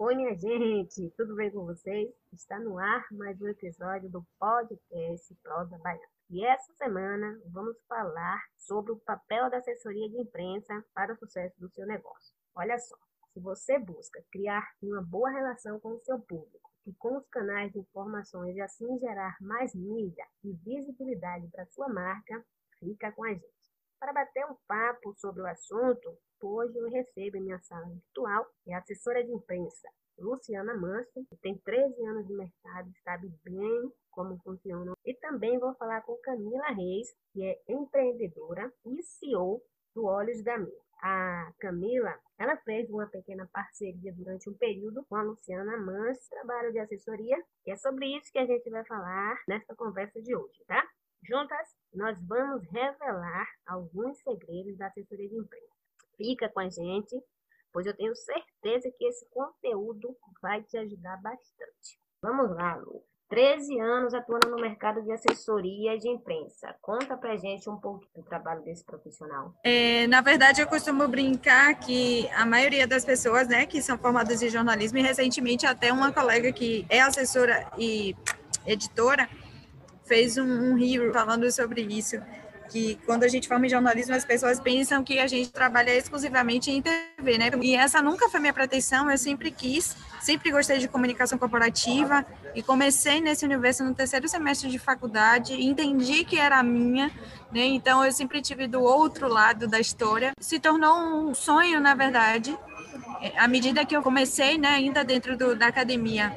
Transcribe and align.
Oi, 0.00 0.14
minha 0.14 0.32
gente, 0.36 1.10
tudo 1.16 1.34
bem 1.34 1.50
com 1.50 1.66
vocês? 1.66 2.08
Está 2.32 2.56
no 2.60 2.78
ar 2.78 3.04
mais 3.10 3.42
um 3.42 3.48
episódio 3.48 4.08
do 4.08 4.24
podcast 4.38 5.34
Prosa 5.42 5.76
Baiana. 5.78 6.06
E 6.30 6.44
essa 6.46 6.72
semana 6.74 7.36
vamos 7.46 7.76
falar 7.88 8.40
sobre 8.56 8.92
o 8.92 9.00
papel 9.00 9.50
da 9.50 9.56
assessoria 9.56 10.08
de 10.08 10.20
imprensa 10.20 10.84
para 10.94 11.14
o 11.14 11.16
sucesso 11.16 11.58
do 11.58 11.68
seu 11.70 11.84
negócio. 11.84 12.32
Olha 12.54 12.78
só, 12.78 12.94
se 13.32 13.40
você 13.40 13.76
busca 13.76 14.22
criar 14.30 14.64
uma 14.80 15.02
boa 15.02 15.30
relação 15.30 15.80
com 15.80 15.88
o 15.88 16.00
seu 16.04 16.20
público 16.20 16.70
e 16.86 16.94
com 16.94 17.16
os 17.16 17.26
canais 17.26 17.72
de 17.72 17.80
informações 17.80 18.54
e 18.54 18.60
assim 18.60 19.00
gerar 19.00 19.36
mais 19.40 19.74
mídia 19.74 20.28
e 20.44 20.52
visibilidade 20.52 21.48
para 21.48 21.66
sua 21.66 21.88
marca, 21.88 22.46
fica 22.78 23.10
com 23.10 23.24
a 23.24 23.34
gente. 23.34 23.72
Para 23.98 24.12
bater 24.12 24.46
um 24.46 24.54
papo 24.68 25.12
sobre 25.16 25.42
o 25.42 25.46
assunto, 25.48 26.16
hoje 26.46 26.76
eu 26.76 26.88
recebo 26.88 27.36
em 27.36 27.42
minha 27.42 27.58
sala 27.60 27.86
virtual 27.88 28.46
a 28.70 28.78
assessora 28.78 29.24
de 29.24 29.32
imprensa 29.32 29.88
Luciana 30.18 30.74
Manso, 30.74 31.24
que 31.28 31.36
tem 31.36 31.56
13 31.58 32.04
anos 32.06 32.26
de 32.26 32.34
mercado, 32.34 32.90
sabe 33.04 33.32
bem 33.44 33.92
como 34.10 34.38
funciona. 34.42 34.92
E 35.04 35.14
também 35.14 35.58
vou 35.58 35.74
falar 35.74 36.02
com 36.02 36.16
Camila 36.16 36.68
Reis, 36.70 37.08
que 37.32 37.44
é 37.44 37.60
empreendedora 37.68 38.72
e 38.84 39.02
CEO 39.02 39.62
do 39.94 40.04
Olhos 40.04 40.42
da 40.42 40.58
Mesa. 40.58 40.88
A 41.00 41.52
Camila, 41.60 42.18
ela 42.36 42.56
fez 42.58 42.90
uma 42.90 43.06
pequena 43.06 43.48
parceria 43.52 44.12
durante 44.12 44.50
um 44.50 44.54
período 44.54 45.04
com 45.08 45.14
a 45.14 45.22
Luciana 45.22 45.76
Mans, 45.76 46.28
trabalho 46.28 46.72
de 46.72 46.80
assessoria, 46.80 47.36
e 47.64 47.70
é 47.70 47.76
sobre 47.76 48.06
isso 48.16 48.32
que 48.32 48.38
a 48.38 48.46
gente 48.46 48.68
vai 48.68 48.84
falar 48.84 49.40
nesta 49.46 49.76
conversa 49.76 50.20
de 50.20 50.34
hoje, 50.34 50.64
tá? 50.66 50.84
Juntas, 51.22 51.76
nós 51.94 52.20
vamos 52.26 52.64
revelar 52.72 53.46
alguns 53.66 54.18
segredos 54.22 54.76
da 54.76 54.88
assessoria 54.88 55.28
de 55.28 55.36
imprensa. 55.36 55.77
Fica 56.18 56.48
com 56.48 56.60
a 56.60 56.68
gente, 56.68 57.16
pois 57.72 57.86
eu 57.86 57.96
tenho 57.96 58.14
certeza 58.14 58.92
que 58.98 59.06
esse 59.06 59.24
conteúdo 59.30 60.14
vai 60.42 60.62
te 60.64 60.76
ajudar 60.76 61.16
bastante. 61.22 61.98
Vamos 62.20 62.50
lá, 62.50 62.74
Lu. 62.74 63.02
13 63.28 63.78
anos 63.78 64.14
atuando 64.14 64.48
no 64.48 64.56
mercado 64.56 65.02
de 65.02 65.12
assessoria 65.12 65.98
de 65.98 66.08
imprensa. 66.08 66.74
Conta 66.80 67.16
pra 67.16 67.36
gente 67.36 67.68
um 67.68 67.76
pouco 67.76 68.06
do 68.16 68.22
trabalho 68.22 68.62
desse 68.62 68.84
profissional. 68.84 69.54
É, 69.62 70.06
na 70.06 70.22
verdade, 70.22 70.62
eu 70.62 70.66
costumo 70.66 71.06
brincar 71.06 71.78
que 71.78 72.26
a 72.30 72.46
maioria 72.46 72.86
das 72.86 73.04
pessoas, 73.04 73.46
né, 73.46 73.66
que 73.66 73.82
são 73.82 73.98
formadas 73.98 74.42
em 74.42 74.48
jornalismo, 74.48 74.98
e 74.98 75.02
recentemente 75.02 75.66
até 75.66 75.92
uma 75.92 76.10
colega 76.10 76.50
que 76.52 76.86
é 76.88 77.00
assessora 77.00 77.70
e 77.78 78.16
editora, 78.66 79.28
fez 80.04 80.38
um, 80.38 80.74
um 80.74 81.12
falando 81.12 81.52
sobre 81.52 81.82
isso, 81.82 82.16
que 82.68 82.98
quando 83.06 83.24
a 83.24 83.28
gente 83.28 83.48
forma 83.48 83.66
em 83.66 83.68
jornalismo, 83.68 84.14
as 84.14 84.24
pessoas 84.24 84.60
pensam 84.60 85.02
que 85.02 85.18
a 85.18 85.26
gente 85.26 85.50
trabalha 85.50 85.94
exclusivamente 85.94 86.70
em 86.70 86.82
TV, 86.82 87.38
né? 87.38 87.50
E 87.62 87.74
essa 87.74 88.02
nunca 88.02 88.28
foi 88.28 88.40
minha 88.40 88.52
pretensão, 88.52 89.10
eu 89.10 89.18
sempre 89.18 89.50
quis, 89.50 89.96
sempre 90.20 90.50
gostei 90.50 90.78
de 90.78 90.88
comunicação 90.88 91.38
corporativa 91.38 92.24
e 92.54 92.62
comecei 92.62 93.20
nesse 93.20 93.44
universo 93.44 93.84
no 93.84 93.94
terceiro 93.94 94.28
semestre 94.28 94.68
de 94.70 94.78
faculdade, 94.78 95.54
entendi 95.54 96.24
que 96.24 96.38
era 96.38 96.58
a 96.58 96.62
minha, 96.62 97.10
né? 97.52 97.64
Então 97.64 98.04
eu 98.04 98.12
sempre 98.12 98.42
tive 98.42 98.66
do 98.66 98.82
outro 98.82 99.28
lado 99.28 99.66
da 99.66 99.80
história. 99.80 100.32
Se 100.38 100.58
tornou 100.58 100.94
um 100.94 101.34
sonho, 101.34 101.80
na 101.80 101.94
verdade, 101.94 102.56
à 103.36 103.48
medida 103.48 103.84
que 103.84 103.96
eu 103.96 104.02
comecei, 104.02 104.58
né, 104.58 104.68
ainda 104.68 105.04
dentro 105.04 105.36
do, 105.36 105.56
da 105.56 105.66
academia, 105.66 106.36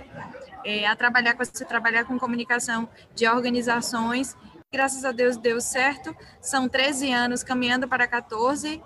é, 0.63 0.85
a 0.87 0.95
trabalhar 0.95 1.35
com, 1.35 1.43
trabalhar 1.65 2.05
com 2.05 2.17
comunicação 2.17 2.87
de 3.15 3.27
organizações. 3.27 4.35
Graças 4.73 5.03
a 5.03 5.11
Deus 5.11 5.35
deu 5.35 5.59
certo. 5.59 6.15
São 6.39 6.69
13 6.69 7.11
anos 7.11 7.43
caminhando 7.43 7.89
para 7.89 8.07
14 8.07 8.81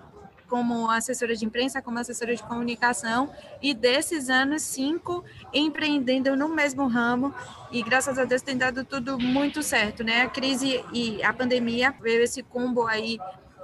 como 0.48 0.90
assessora 0.90 1.36
de 1.36 1.46
imprensa, 1.46 1.80
como 1.80 2.00
assessora 2.00 2.36
de 2.36 2.42
comunicação, 2.42 3.32
e 3.62 3.72
desses 3.72 4.28
anos, 4.28 4.64
cinco 4.64 5.24
empreendendo 5.54 6.36
no 6.36 6.50
mesmo 6.50 6.88
ramo, 6.88 7.32
e 7.72 7.84
graças 7.84 8.18
a 8.18 8.26
Deus 8.26 8.42
tem 8.42 8.58
dado 8.58 8.84
tudo 8.84 9.20
muito 9.20 9.62
certo, 9.62 10.04
né? 10.04 10.24
A 10.24 10.30
crise 10.30 10.84
e 10.92 11.22
a 11.24 11.32
pandemia 11.32 11.94
veio 12.02 12.24
esse 12.24 12.42
combo 12.42 12.88
aí 12.88 13.20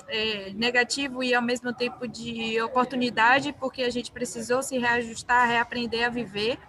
é, 0.08 0.52
negativo 0.54 1.24
e 1.24 1.34
ao 1.34 1.42
mesmo 1.42 1.74
tempo 1.74 2.08
de 2.08 2.62
oportunidade, 2.62 3.52
porque 3.54 3.82
a 3.82 3.90
gente 3.90 4.12
precisou 4.12 4.62
se 4.62 4.78
reajustar, 4.78 5.48
reaprender 5.48 6.06
a 6.06 6.10
viver, 6.10 6.60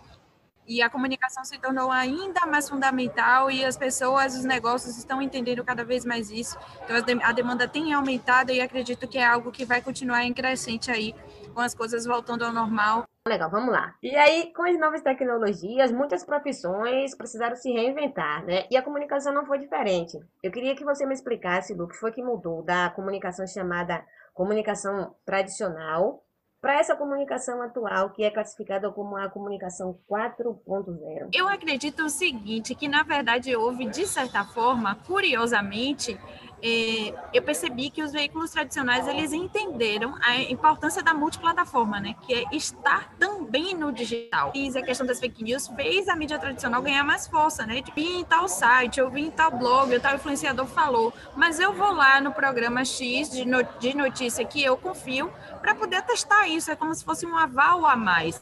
e 0.67 0.83
a 0.83 0.89
comunicação 0.89 1.45
se 1.45 1.59
tornou 1.59 1.91
ainda 1.91 2.47
mais 2.47 2.69
fundamental 2.69 3.51
e 3.51 3.65
as 3.65 3.77
pessoas, 3.77 4.37
os 4.37 4.45
negócios 4.45 4.97
estão 4.97 5.21
entendendo 5.21 5.65
cada 5.65 5.85
vez 5.85 6.05
mais 6.05 6.31
isso. 6.31 6.59
Então 6.85 6.97
a 7.23 7.33
demanda 7.33 7.67
tem 7.67 7.93
aumentado 7.93 8.53
e 8.53 8.61
acredito 8.61 9.09
que 9.09 9.19
é 9.19 9.27
algo 9.27 9.51
que 9.51 9.65
vai 9.65 9.83
continuar 9.83 10.25
em 10.25 10.33
crescente 10.33 10.91
aí 10.91 11.15
com 11.53 11.61
as 11.61 11.75
coisas 11.75 12.07
voltando 12.07 12.45
ao 12.45 12.53
normal. 12.53 13.05
Legal, 13.27 13.49
vamos 13.49 13.73
lá. 13.73 13.95
E 14.03 14.17
aí, 14.17 14.53
com 14.53 14.65
as 14.65 14.77
novas 14.81 15.01
tecnologias, 15.01 15.93
muitas 15.93 16.25
profissões 16.25 17.15
precisaram 17.15 17.55
se 17.55 17.71
reinventar, 17.71 18.45
né? 18.45 18.67
E 18.69 18.77
a 18.77 18.83
comunicação 18.83 19.33
não 19.33 19.47
foi 19.47 19.59
diferente. 19.59 20.19
Eu 20.43 20.51
queria 20.51 20.75
que 20.75 20.85
você 20.85 21.07
me 21.07 21.15
explicasse, 21.15 21.73
Lu, 21.73 21.85
o 21.85 21.89
que 21.89 21.95
foi 21.95 22.11
que 22.11 22.23
mudou 22.23 22.65
da 22.65 22.91
comunicação 22.91 23.47
chamada 23.47 24.05
comunicação 24.35 25.15
tradicional 25.25 26.25
para 26.63 26.79
essa 26.79 26.95
comunicação 26.95 27.61
atual, 27.61 28.11
que 28.11 28.23
é 28.23 28.31
classificada 28.31 28.89
como 28.93 29.17
a 29.17 29.29
comunicação 29.29 29.99
4.0? 30.09 31.31
Eu 31.35 31.49
acredito 31.49 32.05
o 32.05 32.09
seguinte, 32.09 32.73
que 32.77 32.87
na 32.87 33.03
verdade 33.03 33.55
houve, 33.57 33.85
de 33.87 34.07
certa 34.07 34.45
forma, 34.45 34.95
curiosamente, 35.05 36.17
é, 36.63 37.13
eu 37.35 37.43
percebi 37.43 37.91
que 37.91 38.03
os 38.03 38.13
veículos 38.13 38.53
tradicionais 38.53 39.09
eles 39.09 39.33
entenderam 39.33 40.15
a 40.23 40.39
importância 40.43 41.03
da 41.03 41.13
multiplataforma, 41.13 41.99
né? 41.99 42.15
Que 42.23 42.35
é 42.35 42.45
estar 42.53 43.13
também 43.19 43.75
no 43.75 43.91
digital. 43.91 44.53
E 44.55 44.69
a 44.79 44.83
questão 44.83 45.05
das 45.05 45.19
fake 45.19 45.43
news 45.43 45.67
fez 45.67 46.09
a 46.09 46.15
mídia 46.15 46.39
tradicional 46.39 46.81
ganhar 46.81 47.03
mais 47.03 47.27
força, 47.27 47.67
né? 47.67 47.83
Tipo, 47.83 47.99
em 47.99 48.25
tal 48.25 48.49
site, 48.49 49.01
eu 49.01 49.11
vi 49.11 49.23
em 49.23 49.31
tal 49.31 49.51
blog, 49.51 49.99
tal 49.99 50.15
influenciador 50.15 50.67
falou, 50.67 51.13
mas 51.35 51.59
eu 51.59 51.73
vou 51.73 51.93
lá 51.93 52.21
no 52.21 52.33
programa 52.33 52.85
X 52.85 53.29
de, 53.31 53.45
de 53.81 53.97
notícia 53.97 54.45
que 54.45 54.63
eu 54.63 54.77
confio 54.77 55.33
para 55.61 55.75
poder 55.75 56.03
testar 56.03 56.47
isso. 56.47 56.71
É 56.71 56.77
como 56.77 56.95
se 56.95 57.05
fosse 57.05 57.27
um 57.27 57.37
aval 57.37 57.85
a 57.85 57.97
mais. 57.97 58.41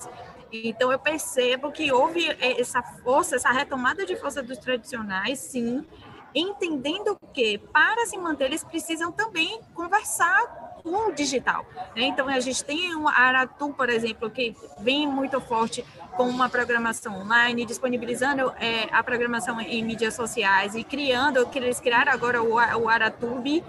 Então, 0.52 0.90
eu 0.90 0.98
percebo 0.98 1.70
que 1.70 1.92
houve 1.92 2.36
essa 2.40 2.82
força, 2.82 3.36
essa 3.36 3.50
retomada 3.50 4.04
de 4.04 4.16
força 4.16 4.42
dos 4.42 4.58
tradicionais, 4.58 5.38
sim, 5.38 5.86
entendendo 6.34 7.16
que 7.32 7.58
para 7.58 8.06
se 8.06 8.16
manter 8.18 8.46
eles 8.46 8.64
precisam 8.64 9.12
também 9.12 9.60
conversar 9.74 10.70
com 10.82 11.08
o 11.08 11.12
digital. 11.12 11.64
Né? 11.94 12.04
Então 12.04 12.28
a 12.28 12.40
gente 12.40 12.64
tem 12.64 12.94
um 12.96 13.08
Aratu, 13.08 13.72
por 13.72 13.88
exemplo, 13.88 14.30
que 14.30 14.56
vem 14.78 15.06
muito 15.06 15.40
forte 15.40 15.84
com 16.16 16.28
uma 16.28 16.48
programação 16.48 17.20
online, 17.20 17.64
disponibilizando 17.64 18.52
é, 18.58 18.88
a 18.92 19.02
programação 19.02 19.60
em 19.60 19.82
mídias 19.84 20.14
sociais 20.14 20.74
e 20.74 20.84
criando, 20.84 21.48
eles 21.54 21.80
criaram 21.80 22.12
agora 22.12 22.42
o, 22.42 22.54
o 22.54 22.88
Aratube, 22.88 23.62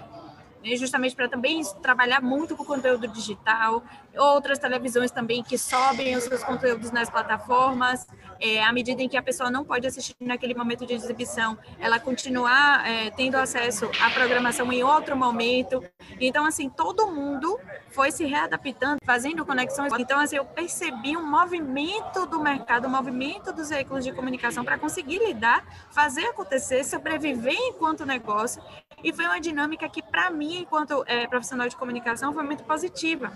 né, 0.62 0.76
justamente 0.76 1.14
para 1.14 1.28
também 1.28 1.62
trabalhar 1.82 2.20
muito 2.20 2.56
com 2.56 2.64
conteúdo 2.64 3.08
digital, 3.08 3.82
outras 4.16 4.58
televisões 4.58 5.10
também 5.10 5.42
que 5.42 5.58
sobem 5.58 6.16
os 6.16 6.24
seus 6.24 6.42
conteúdos 6.42 6.90
nas 6.90 7.08
plataformas, 7.10 8.06
é, 8.40 8.62
à 8.62 8.72
medida 8.72 9.00
em 9.00 9.08
que 9.08 9.16
a 9.16 9.22
pessoa 9.22 9.50
não 9.50 9.64
pode 9.64 9.86
assistir 9.86 10.16
naquele 10.20 10.54
momento 10.54 10.84
de 10.84 10.92
exibição, 10.92 11.56
ela 11.78 11.98
continuar 11.98 12.86
é, 12.86 13.10
tendo 13.10 13.36
acesso 13.36 13.90
à 14.00 14.10
programação 14.10 14.72
em 14.72 14.82
outro 14.82 15.16
momento. 15.16 15.82
Então, 16.20 16.44
assim, 16.44 16.68
todo 16.68 17.06
mundo 17.06 17.58
foi 17.90 18.10
se 18.10 18.24
readaptando, 18.24 18.98
fazendo 19.04 19.44
conexões. 19.46 19.92
Então, 19.98 20.18
assim, 20.18 20.36
eu 20.36 20.44
percebi 20.44 21.16
um 21.16 21.24
movimento 21.24 22.26
do 22.26 22.40
mercado, 22.40 22.88
um 22.88 22.90
movimento 22.90 23.52
dos 23.52 23.68
veículos 23.68 24.04
de 24.04 24.12
comunicação 24.12 24.64
para 24.64 24.78
conseguir 24.78 25.18
lidar, 25.18 25.64
fazer 25.90 26.26
acontecer, 26.26 26.84
sobreviver 26.84 27.56
enquanto 27.56 28.04
negócio. 28.04 28.62
E 29.04 29.12
foi 29.12 29.24
uma 29.24 29.40
dinâmica 29.40 29.88
que, 29.88 30.02
para 30.02 30.30
mim, 30.30 30.51
enquanto 30.58 31.04
é, 31.06 31.26
profissional 31.26 31.68
de 31.68 31.76
comunicação, 31.76 32.32
foi 32.32 32.42
muito 32.42 32.64
positiva 32.64 33.32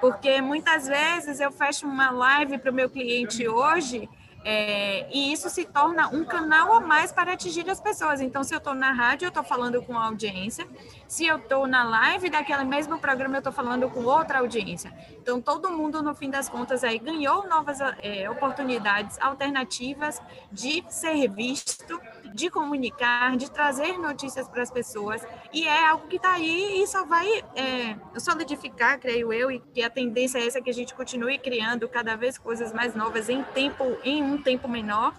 porque 0.00 0.40
muitas 0.40 0.86
vezes 0.86 1.40
eu 1.40 1.50
fecho 1.50 1.86
uma 1.86 2.10
live 2.10 2.58
para 2.58 2.70
o 2.70 2.74
meu 2.74 2.88
cliente 2.88 3.46
hoje 3.48 4.08
é, 4.44 5.06
e 5.12 5.32
isso 5.32 5.50
se 5.50 5.64
torna 5.64 6.08
um 6.08 6.24
canal 6.24 6.72
a 6.72 6.80
mais 6.80 7.10
para 7.10 7.32
atingir 7.32 7.68
as 7.68 7.80
pessoas. 7.80 8.20
Então, 8.20 8.44
se 8.44 8.54
eu 8.54 8.58
estou 8.58 8.74
na 8.74 8.92
rádio, 8.92 9.26
eu 9.26 9.30
estou 9.30 9.42
falando 9.42 9.82
com 9.82 9.98
a 9.98 10.06
audiência. 10.06 10.66
Se 11.08 11.26
eu 11.26 11.38
estou 11.38 11.66
na 11.66 11.82
live 11.84 12.30
daquele 12.30 12.64
mesmo 12.64 12.98
programa, 12.98 13.36
eu 13.36 13.38
estou 13.40 13.52
falando 13.52 13.90
com 13.90 14.04
outra 14.04 14.38
audiência. 14.38 14.92
Então, 15.20 15.40
todo 15.40 15.70
mundo, 15.70 16.02
no 16.02 16.14
fim 16.14 16.30
das 16.30 16.48
contas, 16.48 16.84
aí 16.84 16.98
ganhou 16.98 17.48
novas 17.48 17.78
é, 18.00 18.30
oportunidades 18.30 19.18
alternativas 19.20 20.22
de 20.52 20.84
ser 20.88 21.28
visto 21.28 22.00
de 22.34 22.50
comunicar, 22.50 23.36
de 23.36 23.50
trazer 23.50 23.98
notícias 23.98 24.48
para 24.48 24.62
as 24.62 24.70
pessoas, 24.70 25.26
e 25.52 25.66
é 25.66 25.86
algo 25.86 26.06
que 26.08 26.16
está 26.16 26.32
aí 26.32 26.82
e 26.82 26.86
só 26.86 27.04
vai 27.04 27.26
é, 27.54 27.96
solidificar, 28.18 28.98
creio 28.98 29.32
eu, 29.32 29.50
e 29.50 29.60
que 29.60 29.82
a 29.82 29.90
tendência 29.90 30.38
é 30.38 30.46
essa 30.46 30.60
que 30.60 30.70
a 30.70 30.74
gente 30.74 30.94
continue 30.94 31.38
criando 31.38 31.88
cada 31.88 32.16
vez 32.16 32.38
coisas 32.38 32.72
mais 32.72 32.94
novas 32.94 33.28
em 33.28 33.42
tempo, 33.42 33.84
em 34.04 34.22
um 34.22 34.40
tempo 34.42 34.68
menor. 34.68 35.14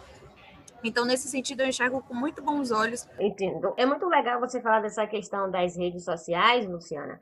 Então, 0.83 1.05
nesse 1.05 1.27
sentido, 1.27 1.61
eu 1.61 1.67
enxergo 1.67 2.01
com 2.01 2.13
muito 2.13 2.41
bons 2.41 2.71
olhos. 2.71 3.07
Entendo. 3.19 3.73
É 3.75 3.85
muito 3.85 4.07
legal 4.07 4.39
você 4.39 4.61
falar 4.61 4.79
dessa 4.79 5.05
questão 5.05 5.51
das 5.51 5.75
redes 5.75 6.05
sociais, 6.05 6.65
Luciana, 6.67 7.19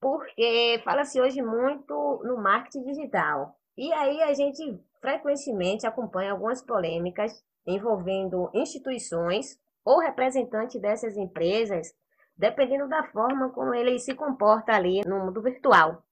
porque 0.00 0.80
fala-se 0.84 1.20
hoje 1.20 1.42
muito 1.42 2.22
no 2.24 2.36
marketing 2.38 2.84
digital. 2.84 3.58
E 3.76 3.92
aí 3.92 4.22
a 4.22 4.32
gente 4.32 4.80
frequentemente 5.00 5.86
acompanha 5.86 6.32
algumas 6.32 6.62
polêmicas 6.62 7.44
envolvendo 7.66 8.50
instituições 8.54 9.58
ou 9.84 9.98
representantes 9.98 10.80
dessas 10.80 11.16
empresas, 11.16 11.94
dependendo 12.36 12.88
da 12.88 13.04
forma 13.04 13.50
como 13.50 13.74
ele 13.74 13.98
se 13.98 14.14
comporta 14.14 14.72
ali 14.72 15.02
no 15.06 15.26
mundo 15.26 15.42
virtual. 15.42 16.02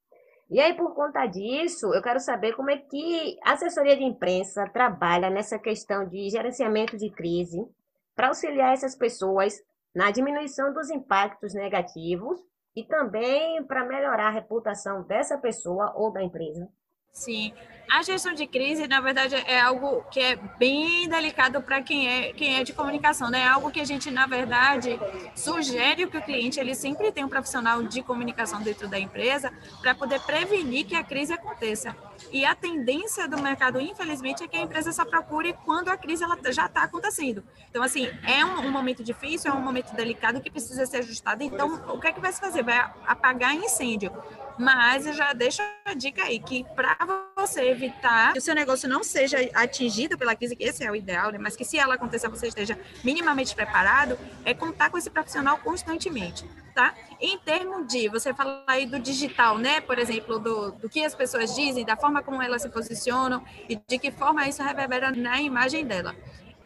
E 0.50 0.60
aí, 0.60 0.74
por 0.74 0.94
conta 0.94 1.24
disso, 1.26 1.94
eu 1.94 2.02
quero 2.02 2.20
saber 2.20 2.54
como 2.54 2.70
é 2.70 2.76
que 2.76 3.38
a 3.42 3.52
assessoria 3.52 3.96
de 3.96 4.04
imprensa 4.04 4.68
trabalha 4.68 5.30
nessa 5.30 5.58
questão 5.58 6.06
de 6.06 6.28
gerenciamento 6.28 6.96
de 6.96 7.10
crise 7.10 7.66
para 8.14 8.28
auxiliar 8.28 8.74
essas 8.74 8.94
pessoas 8.94 9.54
na 9.94 10.10
diminuição 10.10 10.72
dos 10.72 10.90
impactos 10.90 11.54
negativos 11.54 12.38
e 12.76 12.84
também 12.84 13.64
para 13.64 13.84
melhorar 13.86 14.28
a 14.28 14.30
reputação 14.32 15.02
dessa 15.04 15.38
pessoa 15.38 15.92
ou 15.96 16.12
da 16.12 16.22
empresa. 16.22 16.68
Sim, 17.12 17.52
a 17.92 18.02
gestão 18.02 18.32
de 18.32 18.46
crise, 18.46 18.88
na 18.88 19.02
verdade, 19.02 19.34
é 19.34 19.60
algo 19.60 20.02
que 20.10 20.18
é 20.18 20.34
bem 20.58 21.06
delicado 21.10 21.60
para 21.60 21.82
quem 21.82 22.08
é, 22.08 22.32
quem 22.32 22.56
é 22.56 22.64
de 22.64 22.72
comunicação, 22.72 23.28
né? 23.28 23.40
É 23.40 23.48
algo 23.48 23.70
que 23.70 23.80
a 23.80 23.84
gente, 23.84 24.10
na 24.10 24.26
verdade, 24.26 24.98
sugere 25.34 26.06
que 26.06 26.16
o 26.16 26.22
cliente 26.22 26.58
ele 26.58 26.74
sempre 26.74 27.12
tenha 27.12 27.26
um 27.26 27.28
profissional 27.28 27.82
de 27.82 28.02
comunicação 28.02 28.62
dentro 28.62 28.88
da 28.88 28.98
empresa 28.98 29.52
para 29.82 29.94
poder 29.94 30.20
prevenir 30.20 30.86
que 30.86 30.94
a 30.94 31.04
crise 31.04 31.34
aconteça. 31.34 31.94
E 32.32 32.46
a 32.46 32.54
tendência 32.54 33.28
do 33.28 33.42
mercado, 33.42 33.78
infelizmente, 33.78 34.42
é 34.42 34.48
que 34.48 34.56
a 34.56 34.62
empresa 34.62 34.90
só 34.90 35.04
procure 35.04 35.52
quando 35.64 35.90
a 35.90 35.96
crise 35.96 36.24
ela 36.24 36.38
já 36.50 36.64
está 36.64 36.84
acontecendo. 36.84 37.44
Então, 37.68 37.82
assim, 37.82 38.08
é 38.26 38.42
um, 38.42 38.60
um, 38.60 38.70
momento 38.70 39.04
difícil, 39.04 39.50
é 39.50 39.54
um 39.54 39.60
momento 39.60 39.94
delicado 39.94 40.40
que 40.40 40.50
precisa 40.50 40.86
ser 40.86 40.98
ajustado. 40.98 41.42
Então, 41.42 41.74
o 41.88 42.00
que 42.00 42.06
é 42.06 42.12
que 42.12 42.20
vai 42.20 42.32
se 42.32 42.40
fazer? 42.40 42.62
Vai 42.62 42.78
apagar 43.06 43.54
incêndio. 43.54 44.10
Mas 44.58 45.06
eu 45.06 45.12
já 45.12 45.32
deixo 45.32 45.62
a 45.84 45.94
dica 45.94 46.24
aí 46.24 46.38
que 46.38 46.64
para 46.74 46.96
você 47.36 47.62
evitar 47.68 48.32
que 48.32 48.38
o 48.38 48.42
seu 48.42 48.54
negócio 48.54 48.88
não 48.88 49.02
seja 49.02 49.38
atingido 49.54 50.16
pela 50.16 50.34
crise, 50.34 50.54
que 50.54 50.64
esse 50.64 50.84
é 50.84 50.90
o 50.90 50.94
ideal, 50.94 51.30
né? 51.32 51.38
mas 51.38 51.56
que 51.56 51.64
se 51.64 51.78
ela 51.78 51.94
acontecer 51.94 52.28
você 52.28 52.48
esteja 52.48 52.78
minimamente 53.02 53.54
preparado, 53.54 54.18
é 54.44 54.54
contar 54.54 54.90
com 54.90 54.98
esse 54.98 55.10
profissional 55.10 55.58
constantemente, 55.58 56.48
tá? 56.74 56.94
Em 57.20 57.38
termos 57.38 57.86
de, 57.86 58.08
você 58.08 58.32
fala 58.32 58.62
aí 58.66 58.86
do 58.86 58.98
digital, 58.98 59.58
né? 59.58 59.80
Por 59.80 59.98
exemplo, 59.98 60.38
do, 60.38 60.72
do 60.72 60.88
que 60.88 61.04
as 61.04 61.14
pessoas 61.14 61.54
dizem, 61.54 61.84
da 61.84 61.96
forma 61.96 62.22
como 62.22 62.42
elas 62.42 62.62
se 62.62 62.68
posicionam 62.68 63.44
e 63.68 63.76
de 63.76 63.98
que 63.98 64.10
forma 64.10 64.46
isso 64.48 64.62
reverbera 64.62 65.10
na 65.10 65.40
imagem 65.40 65.84
dela. 65.84 66.14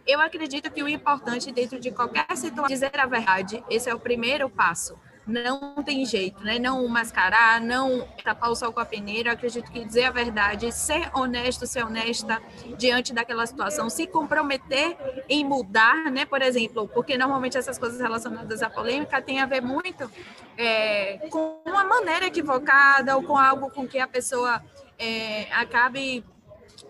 Eu 0.06 0.20
acredito 0.20 0.70
que 0.70 0.82
o 0.82 0.88
importante 0.88 1.50
dentro 1.50 1.80
de 1.80 1.90
qualquer 1.90 2.26
situação 2.36 2.66
é 2.66 2.68
dizer 2.68 3.00
a 3.00 3.06
verdade. 3.06 3.64
Esse 3.68 3.90
é 3.90 3.94
o 3.94 3.98
primeiro 3.98 4.48
passo 4.48 4.96
não 5.26 5.82
tem 5.82 6.04
jeito, 6.04 6.42
né? 6.44 6.58
Não 6.58 6.86
mascarar, 6.86 7.60
não 7.60 8.06
tapar 8.22 8.50
o 8.50 8.54
sol 8.54 8.72
com 8.72 8.80
a 8.80 8.86
peneira. 8.86 9.32
Acredito 9.32 9.70
que 9.70 9.84
dizer 9.84 10.04
a 10.04 10.10
verdade, 10.10 10.70
ser 10.70 11.10
honesto, 11.14 11.66
ser 11.66 11.84
honesta 11.84 12.40
diante 12.78 13.12
daquela 13.12 13.44
situação, 13.44 13.90
se 13.90 14.06
comprometer 14.06 14.96
em 15.28 15.44
mudar, 15.44 16.10
né? 16.12 16.24
Por 16.24 16.40
exemplo, 16.40 16.88
porque 16.88 17.18
normalmente 17.18 17.58
essas 17.58 17.78
coisas 17.78 18.00
relacionadas 18.00 18.62
à 18.62 18.70
polêmica 18.70 19.20
têm 19.20 19.40
a 19.40 19.46
ver 19.46 19.60
muito 19.60 20.08
é, 20.56 21.28
com 21.28 21.60
uma 21.66 21.84
maneira 21.84 22.26
equivocada 22.26 23.16
ou 23.16 23.22
com 23.22 23.36
algo 23.36 23.70
com 23.70 23.86
que 23.86 23.98
a 23.98 24.06
pessoa 24.06 24.62
é, 24.98 25.52
acabe, 25.52 26.24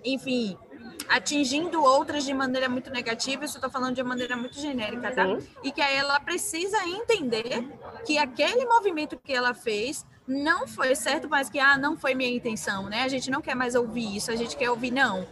enfim, 0.04 0.58
atingindo 1.08 1.82
outras 1.82 2.24
de 2.24 2.34
maneira 2.34 2.68
muito 2.68 2.90
negativa, 2.90 3.44
isso 3.44 3.56
estou 3.56 3.70
falando 3.70 3.94
de 3.94 4.02
maneira 4.02 4.36
muito 4.36 4.58
genérica, 4.58 5.12
tá? 5.12 5.26
Sim. 5.26 5.46
E 5.62 5.72
que 5.72 5.80
aí 5.80 5.96
ela 5.96 6.18
precisa 6.20 6.76
entender 6.86 7.64
que 8.04 8.18
aquele 8.18 8.64
movimento 8.66 9.16
que 9.16 9.32
ela 9.32 9.54
fez 9.54 10.04
não 10.26 10.66
foi 10.66 10.94
certo, 10.94 11.28
mas 11.28 11.48
que 11.48 11.58
ah, 11.58 11.78
não 11.78 11.96
foi 11.96 12.14
minha 12.14 12.30
intenção, 12.30 12.88
né? 12.88 13.02
A 13.02 13.08
gente 13.08 13.30
não 13.30 13.40
quer 13.40 13.54
mais 13.54 13.74
ouvir 13.74 14.16
isso, 14.16 14.30
a 14.30 14.36
gente 14.36 14.56
quer 14.56 14.70
ouvir 14.70 14.90
não. 14.90 15.26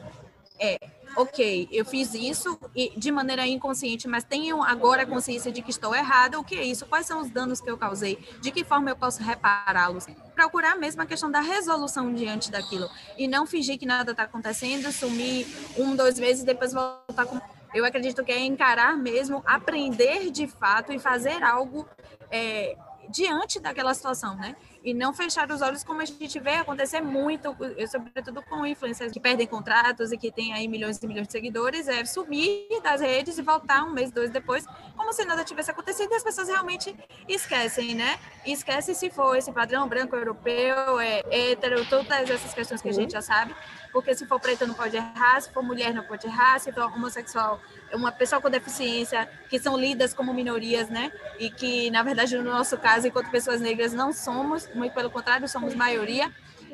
É, 0.58 0.78
ok, 1.16 1.68
eu 1.70 1.84
fiz 1.84 2.14
isso 2.14 2.58
de 2.96 3.10
maneira 3.10 3.46
inconsciente, 3.46 4.08
mas 4.08 4.24
tenho 4.24 4.62
agora 4.62 5.02
a 5.02 5.06
consciência 5.06 5.50
de 5.52 5.62
que 5.62 5.70
estou 5.70 5.94
errada. 5.94 6.38
O 6.38 6.44
que 6.44 6.56
é 6.56 6.62
isso? 6.62 6.86
Quais 6.86 7.06
são 7.06 7.20
os 7.20 7.30
danos 7.30 7.60
que 7.60 7.70
eu 7.70 7.76
causei? 7.76 8.18
De 8.40 8.50
que 8.50 8.64
forma 8.64 8.90
eu 8.90 8.96
posso 8.96 9.22
repará-los? 9.22 10.06
Procurar 10.34 10.76
mesmo 10.76 11.02
a 11.02 11.06
questão 11.06 11.30
da 11.30 11.40
resolução 11.40 12.12
diante 12.12 12.50
daquilo 12.50 12.88
e 13.16 13.28
não 13.28 13.46
fingir 13.46 13.78
que 13.78 13.86
nada 13.86 14.10
está 14.10 14.24
acontecendo, 14.24 14.90
sumir 14.92 15.46
um, 15.76 15.94
dois 15.94 16.18
meses 16.18 16.42
e 16.42 16.46
depois 16.46 16.72
voltar 16.72 17.26
com. 17.26 17.40
Eu 17.74 17.84
acredito 17.84 18.22
que 18.24 18.30
é 18.30 18.38
encarar 18.38 18.96
mesmo, 18.96 19.42
aprender 19.44 20.30
de 20.30 20.46
fato 20.46 20.92
e 20.92 20.98
fazer 20.98 21.42
algo 21.42 21.88
é, 22.30 22.76
diante 23.08 23.58
daquela 23.60 23.92
situação, 23.94 24.36
né? 24.36 24.56
E 24.84 24.92
não 24.92 25.14
fechar 25.14 25.50
os 25.50 25.62
olhos 25.62 25.82
como 25.82 26.02
a 26.02 26.04
gente 26.04 26.38
vê 26.38 26.56
acontecer 26.56 27.00
muito, 27.00 27.56
sobretudo 27.90 28.42
com 28.42 28.66
influencers 28.66 29.10
que 29.10 29.18
perdem 29.18 29.46
contratos 29.46 30.12
e 30.12 30.18
que 30.18 30.30
têm 30.30 30.52
aí 30.52 30.68
milhões 30.68 31.02
e 31.02 31.06
milhões 31.06 31.26
de 31.26 31.32
seguidores, 31.32 31.88
é 31.88 32.04
sumir 32.04 32.68
das 32.82 33.00
redes 33.00 33.38
e 33.38 33.42
voltar 33.42 33.82
um 33.84 33.92
mês, 33.92 34.12
dois 34.12 34.30
depois, 34.30 34.66
como 34.94 35.12
se 35.14 35.24
nada 35.24 35.42
tivesse 35.42 35.70
acontecido 35.70 36.12
e 36.12 36.14
as 36.14 36.22
pessoas 36.22 36.48
realmente 36.48 36.94
esquecem, 37.26 37.94
né? 37.94 38.18
Esquecem 38.44 38.94
se 38.94 39.08
for 39.08 39.34
esse 39.36 39.50
padrão 39.50 39.88
branco 39.88 40.14
europeu, 40.14 41.00
é 41.00 41.22
hétero, 41.30 41.84
todas 41.86 42.28
essas 42.28 42.52
questões 42.52 42.82
que 42.82 42.88
a 42.90 42.92
gente 42.92 43.12
já 43.12 43.22
sabe, 43.22 43.54
porque 43.94 44.12
se 44.12 44.26
for 44.26 44.40
preto 44.40 44.66
não 44.66 44.74
pode 44.74 44.96
errar, 44.96 45.40
se 45.40 45.48
for 45.50 45.62
mulher 45.62 45.94
não 45.94 46.02
pode 46.02 46.26
errar, 46.26 46.58
se 46.58 46.72
for 46.72 46.92
homossexual 46.92 47.60
uma 47.92 48.10
pessoa 48.10 48.42
com 48.42 48.50
deficiência, 48.50 49.30
que 49.48 49.56
são 49.56 49.78
lidas 49.78 50.12
como 50.12 50.34
minorias, 50.34 50.90
né? 50.90 51.12
E 51.38 51.48
que, 51.48 51.92
na 51.92 52.02
verdade, 52.02 52.36
no 52.36 52.42
nosso 52.42 52.76
caso, 52.76 53.06
enquanto 53.06 53.30
pessoas 53.30 53.60
negras, 53.60 53.92
não 53.92 54.12
somos, 54.12 54.68
muito 54.74 54.92
pelo 54.92 55.08
contrário, 55.08 55.48
somos 55.48 55.76
maioria. 55.76 56.28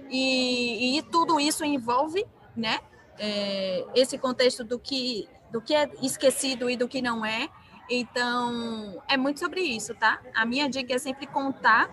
E, 0.08 0.96
e 0.96 1.02
tudo 1.02 1.38
isso 1.38 1.62
envolve, 1.62 2.24
né? 2.56 2.80
É, 3.18 3.84
esse 3.94 4.16
contexto 4.16 4.64
do 4.64 4.78
que, 4.78 5.28
do 5.52 5.60
que 5.60 5.74
é 5.74 5.90
esquecido 6.02 6.70
e 6.70 6.76
do 6.76 6.88
que 6.88 7.02
não 7.02 7.22
é. 7.22 7.50
Então, 7.90 9.02
é 9.06 9.18
muito 9.18 9.40
sobre 9.40 9.60
isso, 9.60 9.94
tá? 9.94 10.22
A 10.34 10.46
minha 10.46 10.70
dica 10.70 10.94
é 10.94 10.98
sempre 10.98 11.26
contar 11.26 11.90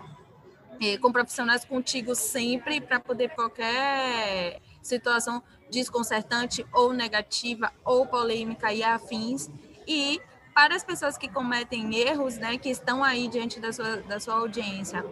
é, 0.80 0.96
com 0.96 1.12
profissionais 1.12 1.66
contigo 1.66 2.14
sempre 2.14 2.80
para 2.80 2.98
poder 2.98 3.28
qualquer 3.34 4.58
situação 4.82 5.42
desconcertante 5.70 6.66
ou 6.72 6.92
negativa 6.92 7.72
ou 7.84 8.06
polêmica 8.06 8.72
e 8.72 8.82
afins. 8.82 9.50
E 9.86 10.20
para 10.54 10.74
as 10.74 10.82
pessoas 10.82 11.16
que 11.16 11.28
cometem 11.28 11.94
erros, 11.94 12.36
né, 12.36 12.58
que 12.58 12.68
estão 12.68 13.04
aí 13.04 13.28
diante 13.28 13.60
da 13.60 13.72
sua, 13.72 13.98
da 13.98 14.18
sua 14.18 14.34
audiência, 14.34 15.04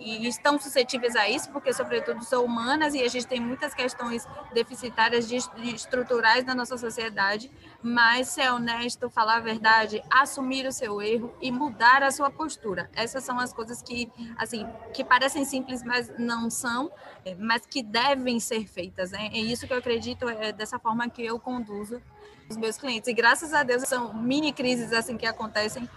e 0.00 0.26
estão 0.26 0.58
suscetíveis 0.58 1.14
a 1.14 1.28
isso, 1.28 1.50
porque, 1.50 1.72
sobretudo, 1.74 2.24
são 2.24 2.44
humanas 2.44 2.94
e 2.94 3.02
a 3.02 3.08
gente 3.08 3.26
tem 3.26 3.38
muitas 3.38 3.74
questões 3.74 4.26
deficitárias 4.52 5.28
de, 5.28 5.36
estruturais 5.74 6.44
na 6.44 6.54
nossa 6.54 6.78
sociedade, 6.78 7.50
mas 7.82 8.28
ser 8.28 8.50
honesto, 8.50 9.10
falar 9.10 9.36
a 9.36 9.40
verdade, 9.40 10.02
assumir 10.10 10.66
o 10.66 10.72
seu 10.72 11.02
erro 11.02 11.34
e 11.40 11.52
mudar 11.52 12.02
a 12.02 12.10
sua 12.10 12.30
postura. 12.30 12.90
Essas 12.94 13.22
são 13.24 13.38
as 13.38 13.52
coisas 13.52 13.82
que, 13.82 14.10
assim, 14.38 14.66
que 14.94 15.04
parecem 15.04 15.44
simples, 15.44 15.82
mas 15.82 16.10
não 16.18 16.48
são, 16.48 16.90
mas 17.38 17.66
que 17.66 17.82
devem 17.82 18.40
ser 18.40 18.66
feitas. 18.66 19.10
Né? 19.10 19.28
É 19.32 19.38
isso 19.38 19.66
que 19.66 19.72
eu 19.72 19.78
acredito, 19.78 20.26
é 20.28 20.50
dessa 20.50 20.78
forma 20.78 21.10
que 21.10 21.22
eu 21.24 21.38
conduzo 21.38 22.00
os 22.48 22.56
meus 22.56 22.78
clientes. 22.78 23.06
E 23.06 23.12
graças 23.12 23.52
a 23.52 23.62
Deus 23.62 23.82
são 23.82 24.14
mini 24.14 24.52
crises 24.52 24.92
assim 24.92 25.18
que 25.18 25.26
acontecem 25.26 25.88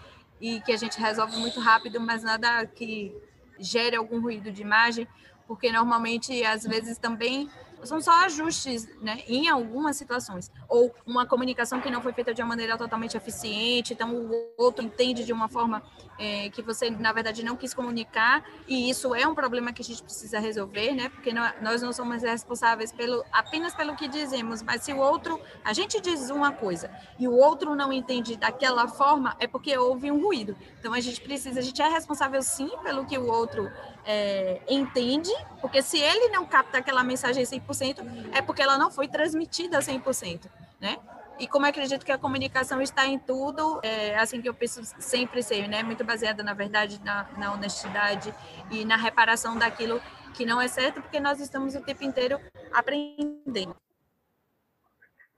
e 0.42 0.60
que 0.60 0.74
a 0.74 0.78
gente 0.78 1.00
resolve 1.00 1.38
muito 1.38 1.60
rápido, 1.62 2.02
mas 2.02 2.22
nada 2.22 2.66
que 2.66 3.16
gere 3.64 3.96
algum 3.96 4.22
ruído 4.22 4.52
de 4.52 4.62
imagem, 4.62 5.08
porque 5.48 5.72
normalmente, 5.72 6.44
às 6.44 6.64
vezes, 6.64 6.98
também 6.98 7.50
são 7.84 8.00
só 8.02 8.12
ajustes, 8.24 8.88
né, 9.02 9.24
em 9.28 9.50
algumas 9.50 9.98
situações, 9.98 10.50
ou 10.70 10.94
uma 11.06 11.26
comunicação 11.26 11.82
que 11.82 11.90
não 11.90 12.02
foi 12.02 12.14
feita 12.14 12.34
de 12.34 12.42
uma 12.42 12.48
maneira 12.48 12.78
totalmente 12.78 13.18
eficiente, 13.18 13.94
então 13.94 14.16
o 14.16 14.54
outro 14.58 14.84
entende 14.84 15.26
de 15.26 15.34
uma 15.34 15.50
forma 15.50 15.84
é, 16.18 16.50
que 16.50 16.62
você, 16.62 16.90
na 16.90 17.12
verdade, 17.12 17.44
não 17.44 17.56
quis 17.56 17.74
comunicar, 17.74 18.44
e 18.68 18.90
isso 18.90 19.14
é 19.14 19.28
um 19.28 19.36
problema 19.36 19.74
que 19.74 19.82
a 19.82 19.86
gente 19.86 20.02
precisa 20.04 20.40
resolver, 20.40 20.94
né, 20.94 21.10
porque 21.10 21.34
nós 21.34 21.82
não 21.82 21.92
somos 21.94 22.22
responsáveis 22.22 22.92
pelo, 22.92 23.24
apenas 23.32 23.74
pelo 23.74 23.96
que 23.96 24.08
dizemos, 24.08 24.62
mas 24.62 24.84
se 24.84 24.94
o 24.94 24.98
outro, 24.98 25.40
a 25.64 25.74
gente 25.74 26.00
diz 26.00 26.30
uma 26.30 26.52
coisa 26.52 26.90
e 27.20 27.28
o 27.28 27.34
outro 27.34 27.76
não 27.76 27.92
entende 27.92 28.36
daquela 28.36 28.88
forma, 28.88 29.36
é 29.40 29.48
porque 29.48 29.78
houve 29.78 30.12
um 30.12 30.22
ruído. 30.22 30.56
Então 30.80 30.94
a 30.94 31.00
gente 31.00 31.22
precisa, 31.22 31.60
a 31.60 31.64
gente 31.64 31.82
é 31.82 31.88
responsável 31.88 32.42
sim 32.42 32.70
pelo 32.84 33.06
que 33.06 33.18
o 33.18 33.28
outro 33.28 33.72
é, 34.06 34.62
entende, 34.70 35.32
porque 35.62 35.82
se 35.82 35.98
ele 35.98 36.30
não 36.30 36.46
capta 36.46 36.78
aquela 36.78 37.04
mensagem 37.04 37.44
100%, 37.44 38.32
é 38.34 38.42
porque 38.42 38.62
ela 38.62 38.78
não 38.78 38.92
foi 38.92 39.08
transmitida 39.08 39.80
100%, 39.80 40.46
né? 40.80 40.98
E 41.40 41.48
como 41.48 41.66
acredito 41.66 42.06
que 42.06 42.12
a 42.12 42.18
comunicação 42.18 42.82
está 42.82 43.06
em 43.06 43.18
tudo, 43.18 43.80
é 43.84 44.16
assim 44.18 44.42
que 44.42 44.48
eu 44.48 44.54
penso 44.54 44.82
sempre 45.00 45.42
ser, 45.42 45.68
né? 45.68 45.82
Muito 45.82 46.04
baseada, 46.04 46.44
na 46.44 46.54
verdade, 46.54 47.02
na, 47.04 47.28
na 47.38 47.54
honestidade 47.54 48.34
e 48.70 48.86
na 48.86 48.96
reparação 48.96 49.58
daquilo 49.58 50.02
que 50.34 50.46
não 50.46 50.62
é 50.62 50.68
certo, 50.68 51.02
porque 51.02 51.20
nós 51.20 51.40
estamos 51.40 51.76
o 51.76 51.82
tempo 51.82 52.04
inteiro 52.04 52.40
aprendendo. 52.72 53.76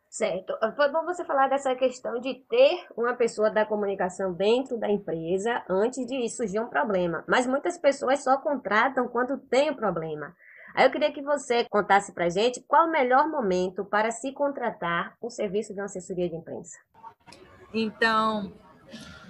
Certo. 0.10 0.58
Foi 0.78 0.90
bom 0.90 1.04
você 1.04 1.26
falar 1.26 1.50
dessa 1.50 1.76
questão 1.76 2.22
de 2.22 2.36
ter 2.48 2.88
uma 2.96 3.16
pessoa 3.16 3.50
da 3.50 3.66
comunicação 3.66 4.34
dentro 4.34 4.78
da 4.78 4.90
empresa 4.90 5.62
antes 5.70 6.06
de 6.06 6.30
surgir 6.30 6.58
um 6.60 6.70
problema. 6.70 7.26
Mas 7.28 7.46
muitas 7.46 7.78
pessoas 7.78 8.24
só 8.24 8.38
contratam 8.38 9.10
quando 9.10 9.38
tem 9.38 9.70
o 9.70 9.74
um 9.74 9.76
problema. 9.76 10.34
Aí 10.76 10.86
eu 10.86 10.92
queria 10.92 11.12
que 11.12 11.22
você 11.22 11.66
contasse 11.70 12.12
para 12.12 12.30
gente 12.30 12.62
qual 12.68 12.88
o 12.88 12.92
melhor 12.92 13.30
momento 13.30 13.86
para 13.86 14.12
se 14.12 14.34
contratar 14.34 15.16
o 15.22 15.30
serviço 15.30 15.74
de 15.74 15.80
uma 15.80 15.86
assessoria 15.86 16.30
de 16.30 16.36
imprensa. 16.36 16.78
Então, 17.74 18.52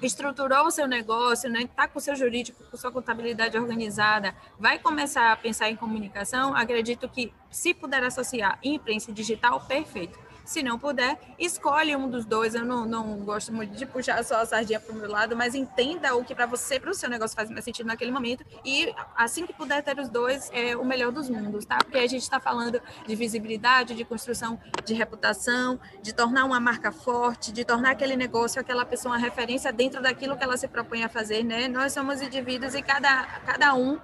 estruturou 0.01 0.65
o 0.65 0.71
seu 0.71 0.87
negócio, 0.87 1.47
né? 1.49 1.61
Está 1.61 1.87
com 1.87 1.99
o 1.99 2.01
seu 2.01 2.15
jurídico, 2.15 2.63
com 2.63 2.75
sua 2.75 2.91
contabilidade 2.91 3.55
organizada, 3.57 4.35
vai 4.59 4.79
começar 4.79 5.31
a 5.31 5.35
pensar 5.35 5.69
em 5.69 5.75
comunicação, 5.75 6.55
acredito 6.55 7.07
que 7.07 7.31
se 7.51 7.75
puder 7.75 8.03
associar 8.03 8.57
imprensa 8.63 9.11
digital, 9.11 9.61
perfeito. 9.61 10.24
Se 10.45 10.61
não 10.61 10.77
puder, 10.77 11.17
escolhe 11.39 11.95
um 11.95 12.07
dos 12.07 12.23
dois. 12.23 12.53
Eu 12.53 12.63
não, 12.63 12.85
não 12.85 13.17
gosto 13.17 13.51
muito 13.51 13.75
de 13.75 13.85
puxar 13.85 14.23
só 14.23 14.41
a 14.41 14.45
sardinha 14.45 14.79
para 14.79 14.93
o 14.93 14.95
meu 14.95 15.09
lado, 15.09 15.35
mas 15.35 15.55
entenda 15.55 16.15
o 16.15 16.23
que 16.23 16.35
para 16.35 16.45
você, 16.45 16.79
para 16.79 16.91
o 16.91 16.93
seu 16.93 17.09
negócio 17.09 17.35
faz 17.35 17.49
mais 17.49 17.65
sentido 17.65 17.87
naquele 17.87 18.11
momento. 18.11 18.45
E 18.63 18.93
assim 19.15 19.45
que 19.45 19.53
puder 19.53 19.81
ter 19.81 19.99
os 19.99 20.07
dois, 20.07 20.51
é 20.53 20.75
o 20.75 20.85
melhor 20.85 21.11
dos 21.11 21.29
mundos, 21.29 21.65
tá? 21.65 21.77
Porque 21.77 21.97
a 21.97 22.07
gente 22.07 22.21
está 22.21 22.39
falando 22.39 22.79
de 23.07 23.15
visibilidade, 23.15 23.95
de 23.95 24.05
construção 24.05 24.59
de 24.85 24.93
reputação, 24.93 25.79
de 26.03 26.13
tornar 26.13 26.45
uma 26.45 26.59
marca 26.59 26.91
forte, 26.91 27.51
de 27.51 27.65
tornar 27.65 27.91
aquele 27.91 28.15
negócio, 28.15 28.61
aquela 28.61 28.85
pessoa 28.85 29.15
uma 29.15 29.17
referência 29.17 29.71
dentro 29.71 30.01
daquilo 30.01 30.37
que 30.37 30.43
ela 30.43 30.57
se 30.57 30.67
propõe 30.67 31.03
a 31.03 31.09
fazer, 31.09 31.43
né? 31.43 31.67
Nós 31.67 31.93
somos 31.93 32.21
indivíduos 32.21 32.75
e 32.75 32.81
cada, 32.81 33.23
cada 33.45 33.73
um 33.73 33.97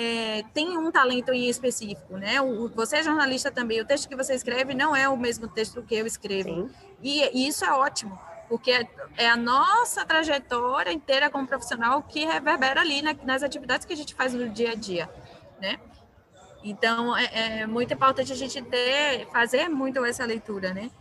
é, 0.00 0.44
tem 0.54 0.78
um 0.78 0.92
talento 0.92 1.32
em 1.32 1.48
específico, 1.48 2.16
né? 2.16 2.40
O, 2.40 2.68
você 2.68 2.98
é 2.98 3.02
jornalista 3.02 3.50
também, 3.50 3.80
o 3.80 3.84
texto 3.84 4.08
que 4.08 4.14
você 4.14 4.32
escreve 4.32 4.72
não 4.72 4.94
é 4.94 5.08
o 5.08 5.16
mesmo 5.16 5.48
texto 5.48 5.82
que 5.82 5.96
eu 5.96 6.06
escrevo. 6.06 6.70
E, 7.02 7.20
e, 7.36 7.48
isso 7.48 7.64
é 7.64 7.72
ótimo, 7.72 8.16
porque 8.48 8.70
é, 8.70 8.88
é, 9.16 9.28
a 9.28 9.36
nossa 9.36 10.04
trajetória 10.04 10.92
inteira 10.92 11.28
como 11.28 11.48
profissional 11.48 12.00
que 12.00 12.24
reverbera 12.24 12.80
ali 12.80 13.02
né, 13.02 13.18
nas 13.24 13.42
atividades 13.42 13.84
que 13.84 13.92
a 13.92 13.96
gente 13.96 14.14
faz 14.14 14.32
no 14.32 14.48
dia 14.48 14.70
a 14.70 14.74
dia, 14.76 15.10
né? 15.60 15.80
Então, 16.62 17.16
é, 17.16 17.62
é 17.62 17.66
muito 17.66 17.92
importante 17.92 18.32
a 18.32 18.36
gente 18.36 18.62
ter, 18.62 19.26
fazer 19.32 19.68
muito 19.68 20.04
essa 20.04 20.24
leitura, 20.24 20.72
né? 20.72 20.92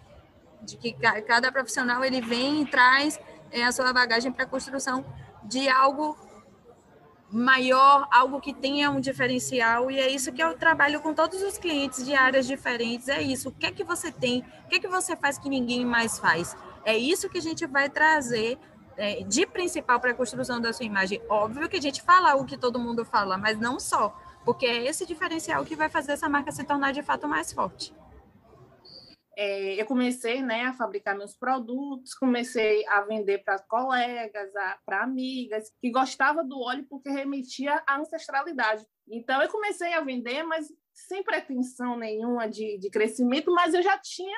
De 0.63 0.75
que 0.75 0.93
cada 1.27 1.51
profissional, 1.51 2.03
ele 2.03 2.19
vem 2.19 2.63
e 2.63 2.65
traz 2.65 3.19
é, 3.51 3.63
a 3.63 3.71
sua 3.71 3.93
bagagem 3.93 4.31
para 4.31 4.45
a 4.45 4.47
construção 4.47 5.05
de 5.43 5.69
algo 5.69 6.17
maior, 7.29 8.07
algo 8.11 8.39
que 8.39 8.53
tenha 8.53 8.89
um 8.89 8.99
diferencial, 8.99 9.91
e 9.91 9.99
é 9.99 10.09
isso 10.09 10.31
que 10.31 10.41
eu 10.41 10.57
trabalho 10.57 11.01
com 11.01 11.13
todos 11.13 11.41
os 11.41 11.57
clientes 11.57 12.05
de 12.05 12.13
áreas 12.13 12.47
diferentes, 12.47 13.09
é 13.09 13.21
isso, 13.21 13.49
o 13.49 13.51
que 13.51 13.65
é 13.65 13.71
que 13.71 13.83
você 13.83 14.11
tem, 14.11 14.45
o 14.65 14.69
que 14.69 14.75
é 14.75 14.79
que 14.79 14.87
você 14.87 15.15
faz 15.15 15.37
que 15.37 15.49
ninguém 15.49 15.85
mais 15.85 16.17
faz, 16.17 16.55
é 16.85 16.97
isso 16.97 17.29
que 17.29 17.37
a 17.37 17.41
gente 17.41 17.65
vai 17.65 17.89
trazer 17.89 18.57
é, 18.95 19.23
de 19.23 19.45
principal 19.45 19.99
para 19.99 20.11
a 20.11 20.13
construção 20.13 20.61
da 20.61 20.71
sua 20.71 20.85
imagem, 20.85 21.21
óbvio 21.29 21.67
que 21.67 21.77
a 21.77 21.81
gente 21.81 22.01
fala 22.01 22.35
o 22.35 22.45
que 22.45 22.57
todo 22.57 22.79
mundo 22.79 23.03
fala, 23.03 23.37
mas 23.37 23.59
não 23.59 23.79
só, 23.79 24.17
porque 24.45 24.65
é 24.65 24.85
esse 24.85 25.05
diferencial 25.05 25.65
que 25.65 25.75
vai 25.75 25.89
fazer 25.89 26.13
essa 26.13 26.29
marca 26.29 26.51
se 26.51 26.63
tornar 26.63 26.93
de 26.93 27.03
fato 27.03 27.27
mais 27.27 27.51
forte 27.51 27.93
é, 29.39 29.79
eu 29.79 29.85
comecei 29.85 30.41
né, 30.41 30.63
a 30.63 30.73
fabricar 30.73 31.15
meus 31.15 31.37
produtos, 31.37 32.15
comecei 32.15 32.83
a 32.87 33.01
vender 33.01 33.43
para 33.43 33.59
colegas, 33.59 34.51
para 34.83 35.03
amigas, 35.03 35.71
que 35.79 35.91
gostavam 35.91 36.47
do 36.47 36.59
óleo 36.59 36.87
porque 36.89 37.07
remetia 37.11 37.83
à 37.85 37.99
ancestralidade. 37.99 38.83
Então, 39.07 39.39
eu 39.39 39.47
comecei 39.47 39.93
a 39.93 40.01
vender, 40.01 40.41
mas 40.41 40.67
sem 40.91 41.23
pretensão 41.23 41.95
nenhuma 41.95 42.49
de, 42.49 42.79
de 42.79 42.89
crescimento, 42.89 43.53
mas 43.53 43.75
eu 43.75 43.83
já 43.83 43.99
tinha 43.99 44.37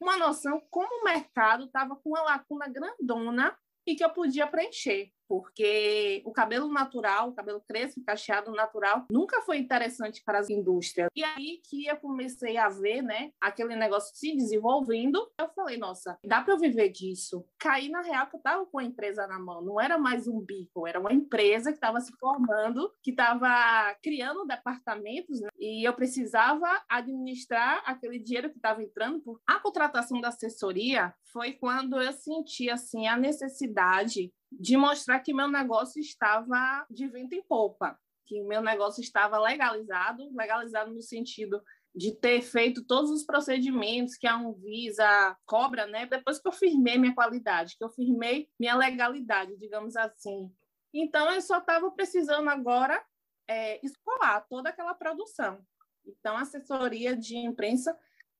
uma 0.00 0.16
noção 0.16 0.62
como 0.70 1.00
o 1.00 1.04
mercado 1.04 1.64
estava 1.64 1.96
com 1.96 2.10
uma 2.10 2.22
lacuna 2.22 2.68
grandona 2.68 3.58
e 3.84 3.96
que 3.96 4.04
eu 4.04 4.10
podia 4.10 4.46
preencher 4.46 5.10
porque 5.28 6.22
o 6.24 6.32
cabelo 6.32 6.68
natural, 6.68 7.28
o 7.28 7.34
cabelo 7.34 7.60
crespo, 7.60 8.02
cacheado 8.04 8.50
natural, 8.52 9.06
nunca 9.10 9.42
foi 9.42 9.58
interessante 9.58 10.22
para 10.24 10.38
as 10.38 10.48
indústrias. 10.48 11.08
E 11.14 11.22
aí 11.22 11.60
que 11.68 11.86
eu 11.86 11.96
comecei 11.96 12.56
a 12.56 12.68
ver, 12.68 13.02
né, 13.02 13.30
aquele 13.40 13.76
negócio 13.76 14.16
se 14.16 14.34
desenvolvendo, 14.34 15.30
eu 15.38 15.48
falei, 15.50 15.76
nossa, 15.76 16.18
dá 16.24 16.42
para 16.42 16.54
eu 16.54 16.58
viver 16.58 16.88
disso. 16.88 17.44
Caí 17.58 17.88
na 17.88 18.00
real 18.00 18.26
que 18.26 18.36
eu 18.36 18.38
estava 18.38 18.64
com 18.66 18.78
a 18.78 18.84
empresa 18.84 19.26
na 19.26 19.38
mão, 19.38 19.62
não 19.62 19.80
era 19.80 19.98
mais 19.98 20.26
um 20.26 20.40
bico, 20.40 20.86
era 20.86 20.98
uma 20.98 21.12
empresa 21.12 21.70
que 21.70 21.76
estava 21.76 22.00
se 22.00 22.12
formando, 22.18 22.90
que 23.02 23.10
estava 23.10 23.94
criando 24.02 24.46
departamentos, 24.46 25.40
né, 25.40 25.48
e 25.58 25.86
eu 25.86 25.92
precisava 25.92 26.66
administrar 26.88 27.82
aquele 27.84 28.18
dinheiro 28.18 28.50
que 28.50 28.56
estava 28.56 28.82
entrando. 28.82 29.20
Por... 29.20 29.40
A 29.46 29.60
contratação 29.60 30.20
da 30.20 30.28
assessoria 30.28 31.12
foi 31.32 31.52
quando 31.52 32.00
eu 32.00 32.12
senti 32.12 32.70
assim 32.70 33.06
a 33.06 33.16
necessidade 33.16 34.32
de 34.50 34.76
mostrar 34.76 35.20
que 35.20 35.34
meu 35.34 35.48
negócio 35.48 36.00
estava 36.00 36.86
de 36.90 37.06
vento 37.06 37.34
em 37.34 37.42
polpa, 37.42 37.98
que 38.26 38.42
meu 38.42 38.62
negócio 38.62 39.00
estava 39.00 39.38
legalizado, 39.38 40.28
legalizado 40.34 40.92
no 40.92 41.02
sentido 41.02 41.62
de 41.94 42.14
ter 42.14 42.42
feito 42.42 42.84
todos 42.84 43.10
os 43.10 43.24
procedimentos 43.24 44.16
que 44.16 44.26
a 44.26 44.36
Anvisa 44.36 45.36
cobra, 45.46 45.86
né? 45.86 46.06
Depois 46.06 46.38
que 46.38 46.46
eu 46.46 46.52
firmei 46.52 46.98
minha 46.98 47.14
qualidade, 47.14 47.76
que 47.76 47.84
eu 47.84 47.90
firmei 47.90 48.48
minha 48.58 48.76
legalidade, 48.76 49.56
digamos 49.56 49.96
assim. 49.96 50.52
Então, 50.92 51.30
eu 51.32 51.40
só 51.40 51.58
estava 51.58 51.90
precisando 51.90 52.48
agora 52.48 53.02
é, 53.48 53.84
escolar 53.84 54.46
toda 54.48 54.68
aquela 54.68 54.94
produção. 54.94 55.60
Então, 56.06 56.36
a 56.36 56.42
assessoria 56.42 57.16
de 57.16 57.36
imprensa 57.36 57.96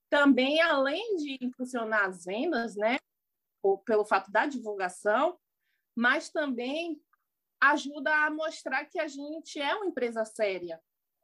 também, 0.08 0.60
além 0.60 1.16
de 1.16 1.38
impulsionar 1.40 2.04
as 2.04 2.24
vendas, 2.24 2.76
né? 2.76 2.98
Ou 3.62 3.78
pelo 3.78 4.04
fato 4.04 4.30
da 4.30 4.46
divulgação, 4.46 5.38
mas 5.98 6.30
também 6.30 7.02
ajuda 7.60 8.14
a 8.24 8.30
mostrar 8.30 8.84
que 8.84 9.00
a 9.00 9.08
gente 9.08 9.60
é 9.60 9.74
uma 9.74 9.86
empresa 9.86 10.24
séria, 10.24 10.80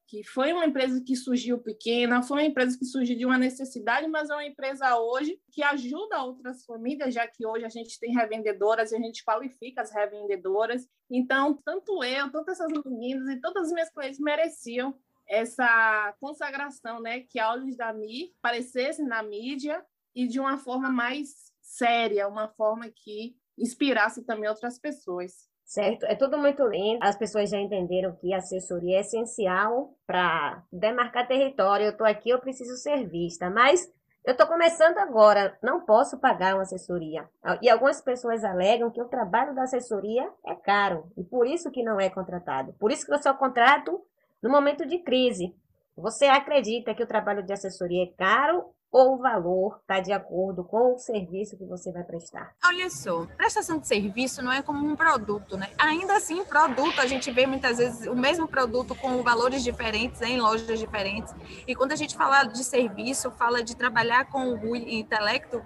que 0.09 0.25
foi 0.25 0.53
uma 0.53 0.67
empresa 0.67 1.01
que 1.01 1.15
surgiu 1.15 1.61
pequena, 1.61 2.25
foi 2.25 2.39
uma 2.39 2.49
empresa 2.49 2.77
que 2.77 2.85
surgiu 2.85 3.17
de 3.17 3.25
uma 3.25 3.39
necessidade, 3.39 4.09
mas 4.09 4.31
é 4.31 4.35
uma 4.35 4.45
empresa 4.45 4.99
hoje 4.99 5.41
que 5.53 5.63
ajuda 5.63 6.25
outras 6.25 6.65
famílias, 6.65 7.15
já 7.15 7.25
que 7.25 7.47
hoje 7.47 7.65
a 7.65 7.69
gente 7.69 8.01
tem 8.01 8.13
revendedoras 8.13 8.91
e 8.91 8.97
a 8.97 8.99
gente 8.99 9.25
qualifica 9.25 9.83
as 9.83 9.93
revendedoras. 9.93 10.89
Então, 11.09 11.57
tanto 11.65 12.03
eu, 12.03 12.33
tantas 12.33 12.59
essas 12.59 12.85
meninas 12.85 13.29
e 13.29 13.41
todas 13.41 13.69
as 13.69 13.73
minhas 13.73 13.91
clientes 13.91 14.19
mereciam 14.19 14.99
essa 15.29 16.17
consagração, 16.21 17.01
né, 17.01 17.21
que 17.21 17.39
a 17.39 17.53
olhos 17.53 17.77
da 17.77 17.93
Mi 17.93 18.35
aparecesse 18.43 19.05
na 19.05 19.23
mídia 19.23 19.87
e 20.17 20.27
de 20.27 20.41
uma 20.41 20.59
forma 20.59 20.91
mais 20.91 21.53
séria, 21.63 22.27
uma 22.27 22.49
forma 22.49 22.91
que 22.91 23.37
inspirasse 23.59 24.25
também 24.25 24.49
outras 24.49 24.79
pessoas. 24.79 25.49
Certo, 25.65 26.05
é 26.05 26.15
tudo 26.15 26.37
muito 26.37 26.63
lindo. 26.67 26.99
As 27.03 27.17
pessoas 27.17 27.49
já 27.49 27.59
entenderam 27.59 28.15
que 28.17 28.35
assessoria 28.35 28.99
é 28.99 29.01
essencial 29.01 29.95
para 30.07 30.63
demarcar 30.71 31.27
território. 31.27 31.87
Eu 31.87 31.93
estou 31.93 32.07
aqui, 32.07 32.31
eu 32.31 32.39
preciso 32.39 32.77
ser 32.77 33.09
vista, 33.09 33.49
mas 33.49 33.91
eu 34.25 34.33
estou 34.33 34.47
começando 34.47 34.99
agora, 34.99 35.57
não 35.63 35.81
posso 35.81 36.19
pagar 36.19 36.55
uma 36.55 36.63
assessoria. 36.63 37.29
E 37.61 37.69
algumas 37.69 38.01
pessoas 38.01 38.45
alegam 38.45 38.91
que 38.91 39.01
o 39.01 39.09
trabalho 39.09 39.55
da 39.55 39.65
assessoria 39.65 40.31
é 40.47 40.55
caro 40.55 41.11
e 41.17 41.25
por 41.25 41.47
isso 41.47 41.71
que 41.71 41.83
não 41.83 42.01
é 42.01 42.09
contratado. 42.09 42.73
Por 42.75 42.91
isso 42.91 43.05
que 43.05 43.13
eu 43.13 43.23
só 43.23 43.35
contrato 43.35 44.01
no 44.43 44.51
momento 44.51 44.87
de 44.87 44.99
crise. 44.99 45.55
Você 45.97 46.27
acredita 46.27 46.95
que 46.95 47.03
o 47.03 47.07
trabalho 47.07 47.43
de 47.43 47.53
assessoria 47.53 48.05
é 48.05 48.15
caro 48.17 48.65
ou 48.95 49.17
o 49.17 49.19
valor 49.19 49.81
está 49.81 49.99
de 49.99 50.13
acordo 50.13 50.63
com 50.63 50.95
o 50.95 50.99
serviço 50.99 51.57
que 51.57 51.65
você 51.65 51.91
vai 51.91 52.05
prestar? 52.05 52.55
Olha 52.65 52.89
só, 52.89 53.27
prestação 53.37 53.81
de 53.81 53.89
serviço 53.89 54.41
não 54.41 54.53
é 54.53 54.63
como 54.63 54.87
um 54.87 54.95
produto, 54.95 55.57
né? 55.57 55.69
Ainda 55.77 56.17
assim, 56.17 56.45
produto, 56.45 57.01
a 57.01 57.07
gente 57.09 57.29
vê 57.33 57.45
muitas 57.45 57.79
vezes 57.79 58.07
o 58.07 58.15
mesmo 58.15 58.47
produto 58.47 58.95
com 58.95 59.21
valores 59.21 59.65
diferentes 59.65 60.23
em 60.23 60.41
lojas 60.41 60.79
diferentes. 60.79 61.35
E 61.67 61.75
quando 61.75 61.91
a 61.91 61.97
gente 61.97 62.17
fala 62.17 62.45
de 62.45 62.63
serviço, 62.63 63.33
fala 63.33 63.65
de 63.65 63.75
trabalhar 63.75 64.27
com 64.27 64.55
o 64.55 64.77
intelecto, 64.77 65.61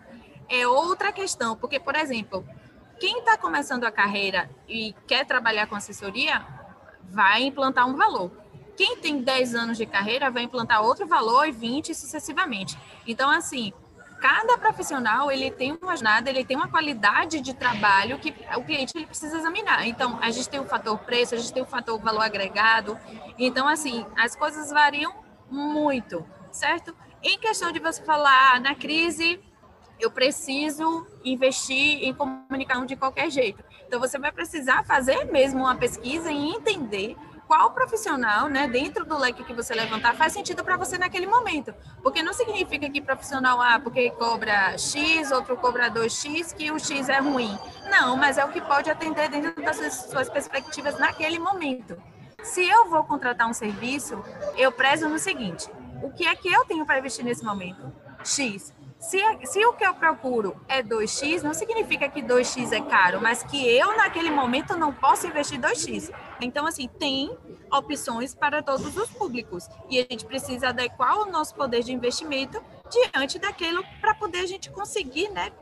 é 0.49 0.67
outra 0.67 1.13
questão. 1.13 1.55
Porque, 1.55 1.79
por 1.79 1.97
exemplo, 1.97 2.43
quem 2.99 3.19
está 3.19 3.37
começando 3.37 3.85
a 3.85 3.93
carreira 3.93 4.49
e 4.67 4.95
quer 5.07 5.27
trabalhar 5.27 5.67
com 5.67 5.77
assessoria, 5.77 6.47
vai 7.05 7.43
implantar 7.43 7.87
um 7.87 7.95
valor 7.95 8.33
quem 8.79 8.97
tem 8.97 9.21
10 9.21 9.57
anos 9.57 9.77
de 9.77 9.85
carreira 9.85 10.31
vai 10.31 10.45
implantar 10.45 10.85
outro 10.85 11.05
valor 11.05 11.49
e 11.49 11.51
20 11.51 11.93
sucessivamente. 11.97 12.79
Então, 13.05 13.29
assim, 13.29 13.73
cada 14.21 14.57
profissional 14.57 15.33
ele 15.33 15.51
tem 15.51 15.77
uma 15.83 15.97
jornada, 15.97 16.31
ele 16.31 16.45
tem 16.45 16.57
uma 16.57 16.69
qualidade 16.69 17.41
de 17.41 17.53
trabalho 17.55 18.21
que 18.21 18.33
o 18.57 18.63
cliente 18.63 18.97
ele 18.97 19.07
precisa 19.07 19.37
examinar. 19.37 19.85
Então, 19.89 20.17
a 20.23 20.31
gente 20.31 20.49
tem 20.49 20.61
o 20.61 20.65
fator 20.65 20.97
preço, 20.97 21.35
a 21.35 21.39
gente 21.39 21.53
tem 21.53 21.61
o 21.61 21.67
fator 21.67 21.99
valor 21.99 22.23
agregado. 22.23 22.97
Então, 23.37 23.67
assim, 23.67 24.07
as 24.17 24.37
coisas 24.37 24.71
variam 24.71 25.13
muito, 25.51 26.25
certo? 26.53 26.95
Em 27.21 27.37
questão 27.37 27.73
de 27.73 27.81
você 27.81 28.01
falar, 28.05 28.55
ah, 28.55 28.61
na 28.61 28.77
crise, 28.77 29.41
eu 29.99 30.09
preciso 30.09 31.05
investir 31.25 32.05
em 32.05 32.15
comunicação 32.15 32.87
de 32.87 32.95
qualquer 32.95 33.29
jeito. 33.29 33.65
Então, 33.89 33.99
você 33.99 34.21
vai 34.21 34.31
precisar 34.31 34.85
fazer 34.85 35.25
mesmo 35.25 35.63
uma 35.63 35.75
pesquisa 35.75 36.31
e 36.31 36.51
entender 36.51 37.17
qual 37.49 37.71
profissional, 37.71 38.47
né, 38.47 38.69
dentro 38.69 39.07
do 39.07 39.17
leque 39.17 39.43
que 39.43 39.55
você 39.55 39.75
levantar, 39.75 40.15
faz 40.15 40.35
sentido 40.35 40.63
para 40.63 40.77
você 40.77 40.99
naquele 40.99 41.27
momento. 41.27 41.75
Porque 42.03 42.23
não 42.23 42.35
significa 42.35 42.89
que 42.91 43.01
profissional 43.01 43.61
A, 43.61 43.81
porque 43.81 44.11
cobra 44.11 44.77
X, 44.77 45.33
outro 45.33 45.57
cobra 45.57 45.91
2X, 45.91 46.55
que 46.55 46.71
o 46.71 46.79
X 46.79 47.09
é 47.09 47.19
ruim. 47.19 47.59
Não, 47.91 48.19
mas 48.19 48.37
é 48.37 48.45
o 48.45 48.53
que 48.53 48.61
pode 48.61 48.91
atender 48.91 49.31
dentro 49.31 49.61
das 49.63 49.79
suas 50.11 50.29
perspectivas 50.29 50.99
naquele 50.99 51.39
momento. 51.39 51.97
Se 52.43 52.69
eu 52.69 52.91
vou 52.91 53.03
contratar 53.05 53.49
um 53.49 53.55
serviço, 53.55 54.23
eu 54.57 54.71
prezo 54.71 55.09
no 55.09 55.19
seguinte: 55.19 55.69
o 56.03 56.11
que 56.11 56.27
é 56.27 56.37
que 56.37 56.53
eu 56.53 56.67
tenho 56.67 56.85
para 56.85 56.99
investir 56.99 57.25
nesse 57.25 57.43
momento? 57.43 57.91
X. 58.23 58.75
Se, 58.99 59.21
se 59.45 59.65
o 59.65 59.73
que 59.75 59.87
eu 59.87 59.95
procuro 59.95 60.57
é 60.69 60.83
2x, 60.83 61.43
não 61.43 61.55
significa 61.55 62.09
que 62.09 62.21
2x 62.21 62.73
é 62.73 62.81
caro, 62.81 63.21
mas 63.23 63.45
que 63.45 63.67
eu, 63.67 63.97
naquele 63.97 64.31
momento, 64.31 64.77
não 64.77 64.93
posso 64.93 65.27
investir 65.27 65.59
2x. 65.59 66.13
Então, 66.41 66.67
assim, 66.67 66.89
tem 66.89 67.37
opções 67.73 68.35
para 68.35 68.63
todos 68.63 68.97
os 68.97 69.11
públicos. 69.11 69.69
E 69.89 69.99
a 69.99 70.07
gente 70.09 70.25
precisa 70.25 70.69
adequar 70.69 71.19
o 71.19 71.31
nosso 71.31 71.55
poder 71.55 71.83
de 71.83 71.93
investimento 71.93 72.63
diante 72.91 73.39
daquilo 73.39 73.85
para 74.01 74.15
poder 74.15 74.41
a 74.41 74.47
gente 74.47 74.71
conseguir, 74.71 75.29
né, 75.31 75.53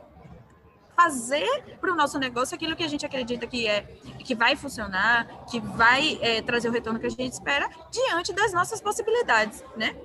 fazer 0.95 1.77
para 1.79 1.91
o 1.91 1.95
nosso 1.95 2.17
negócio 2.17 2.55
aquilo 2.55 2.75
que 2.75 2.83
a 2.83 2.87
gente 2.87 3.05
acredita 3.05 3.45
que 3.45 3.67
é 3.67 3.81
que 4.25 4.33
vai 4.33 4.55
funcionar, 4.55 5.45
que 5.45 5.59
vai 5.59 6.17
é, 6.21 6.41
trazer 6.41 6.69
o 6.69 6.71
retorno 6.71 6.99
que 6.99 7.05
a 7.05 7.09
gente 7.09 7.33
espera 7.33 7.69
diante 7.91 8.33
das 8.33 8.51
nossas 8.51 8.81
possibilidades, 8.81 9.63
né? 9.75 9.95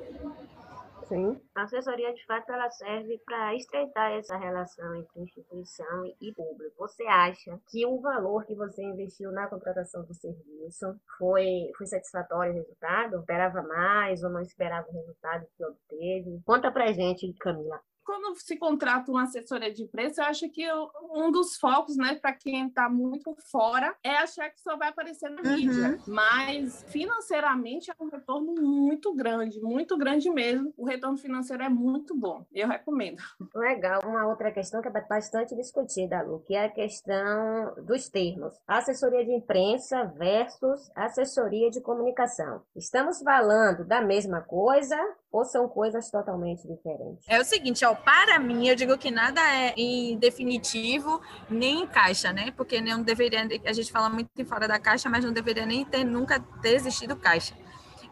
Sim. 1.12 1.38
A 1.54 1.64
assessoria, 1.64 2.14
de 2.14 2.24
fato, 2.24 2.50
ela 2.50 2.70
serve 2.70 3.20
para 3.26 3.54
estreitar 3.54 4.12
essa 4.12 4.34
relação 4.38 4.96
entre 4.96 5.20
instituição 5.20 6.06
e 6.18 6.32
público. 6.32 6.74
Você 6.78 7.02
acha 7.02 7.60
que 7.68 7.84
o 7.84 8.00
valor 8.00 8.46
que 8.46 8.54
você 8.54 8.82
investiu 8.82 9.30
na 9.30 9.46
contratação 9.46 10.04
do 10.04 10.14
serviço 10.14 10.98
foi, 11.18 11.70
foi 11.76 11.86
satisfatório 11.86 12.52
o 12.52 12.56
resultado? 12.56 13.18
Esperava 13.18 13.62
mais 13.62 14.22
ou 14.22 14.30
não 14.30 14.40
esperava 14.40 14.88
o 14.88 14.92
resultado 14.92 15.46
que 15.54 15.62
obteve? 15.62 16.40
Conta 16.46 16.72
pra 16.72 16.90
gente, 16.92 17.30
Camila 17.34 17.78
quando 18.04 18.34
se 18.36 18.56
contrata 18.56 19.10
uma 19.10 19.22
assessoria 19.24 19.72
de 19.72 19.82
imprensa, 19.82 20.22
eu 20.22 20.26
acho 20.26 20.48
que 20.48 20.66
um 21.10 21.30
dos 21.30 21.56
focos, 21.56 21.96
né, 21.96 22.14
para 22.14 22.32
quem 22.32 22.66
está 22.66 22.88
muito 22.88 23.34
fora, 23.50 23.94
é 24.02 24.16
achar 24.16 24.50
que 24.50 24.60
só 24.60 24.76
vai 24.76 24.88
aparecer 24.88 25.30
na 25.30 25.42
uhum. 25.42 25.56
mídia. 25.56 25.98
Mas 26.06 26.84
financeiramente 26.88 27.90
é 27.90 27.94
um 28.00 28.08
retorno 28.08 28.54
muito 28.54 29.14
grande, 29.14 29.60
muito 29.60 29.96
grande 29.96 30.30
mesmo. 30.30 30.72
O 30.76 30.84
retorno 30.84 31.16
financeiro 31.16 31.62
é 31.62 31.68
muito 31.68 32.14
bom. 32.14 32.44
Eu 32.52 32.68
recomendo. 32.68 33.22
Legal. 33.54 34.00
Uma 34.04 34.26
outra 34.26 34.50
questão 34.50 34.80
que 34.82 34.88
é 34.88 34.90
bastante 34.90 35.54
discutida, 35.54 36.22
Lu, 36.22 36.40
que 36.40 36.54
é 36.54 36.64
a 36.64 36.70
questão 36.70 37.74
dos 37.84 38.08
termos. 38.08 38.54
Assessoria 38.66 39.24
de 39.24 39.32
imprensa 39.32 40.04
versus 40.16 40.90
assessoria 40.94 41.70
de 41.70 41.80
comunicação. 41.80 42.62
Estamos 42.74 43.20
falando 43.22 43.84
da 43.84 44.00
mesma 44.00 44.40
coisa 44.40 44.96
ou 45.32 45.44
são 45.44 45.66
coisas 45.66 46.10
totalmente 46.10 46.68
diferentes? 46.68 47.24
É 47.26 47.40
o 47.40 47.44
seguinte, 47.44 47.84
ó, 47.84 47.94
para 47.94 48.38
mim, 48.38 48.68
eu 48.68 48.76
digo 48.76 48.98
que 48.98 49.10
nada 49.10 49.40
é 49.40 49.72
em 49.76 50.18
definitivo 50.18 51.20
nem 51.48 51.84
em 51.84 51.86
caixa, 51.86 52.32
né? 52.32 52.52
Porque 52.54 52.80
não 52.80 53.02
deveria, 53.02 53.48
a 53.64 53.72
gente 53.72 53.90
fala 53.90 54.10
muito 54.10 54.30
em 54.36 54.44
fora 54.44 54.68
da 54.68 54.78
caixa, 54.78 55.08
mas 55.08 55.24
não 55.24 55.32
deveria 55.32 55.64
nem 55.64 55.84
ter 55.84 56.04
nunca 56.04 56.38
ter 56.60 56.74
existido 56.74 57.16
caixa. 57.16 57.54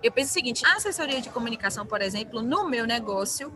Eu 0.02 0.10
penso 0.10 0.30
o 0.30 0.32
seguinte, 0.32 0.64
a 0.64 0.76
assessoria 0.76 1.20
de 1.20 1.28
comunicação, 1.28 1.84
por 1.84 2.00
exemplo, 2.00 2.40
no 2.40 2.66
meu 2.66 2.86
negócio, 2.86 3.52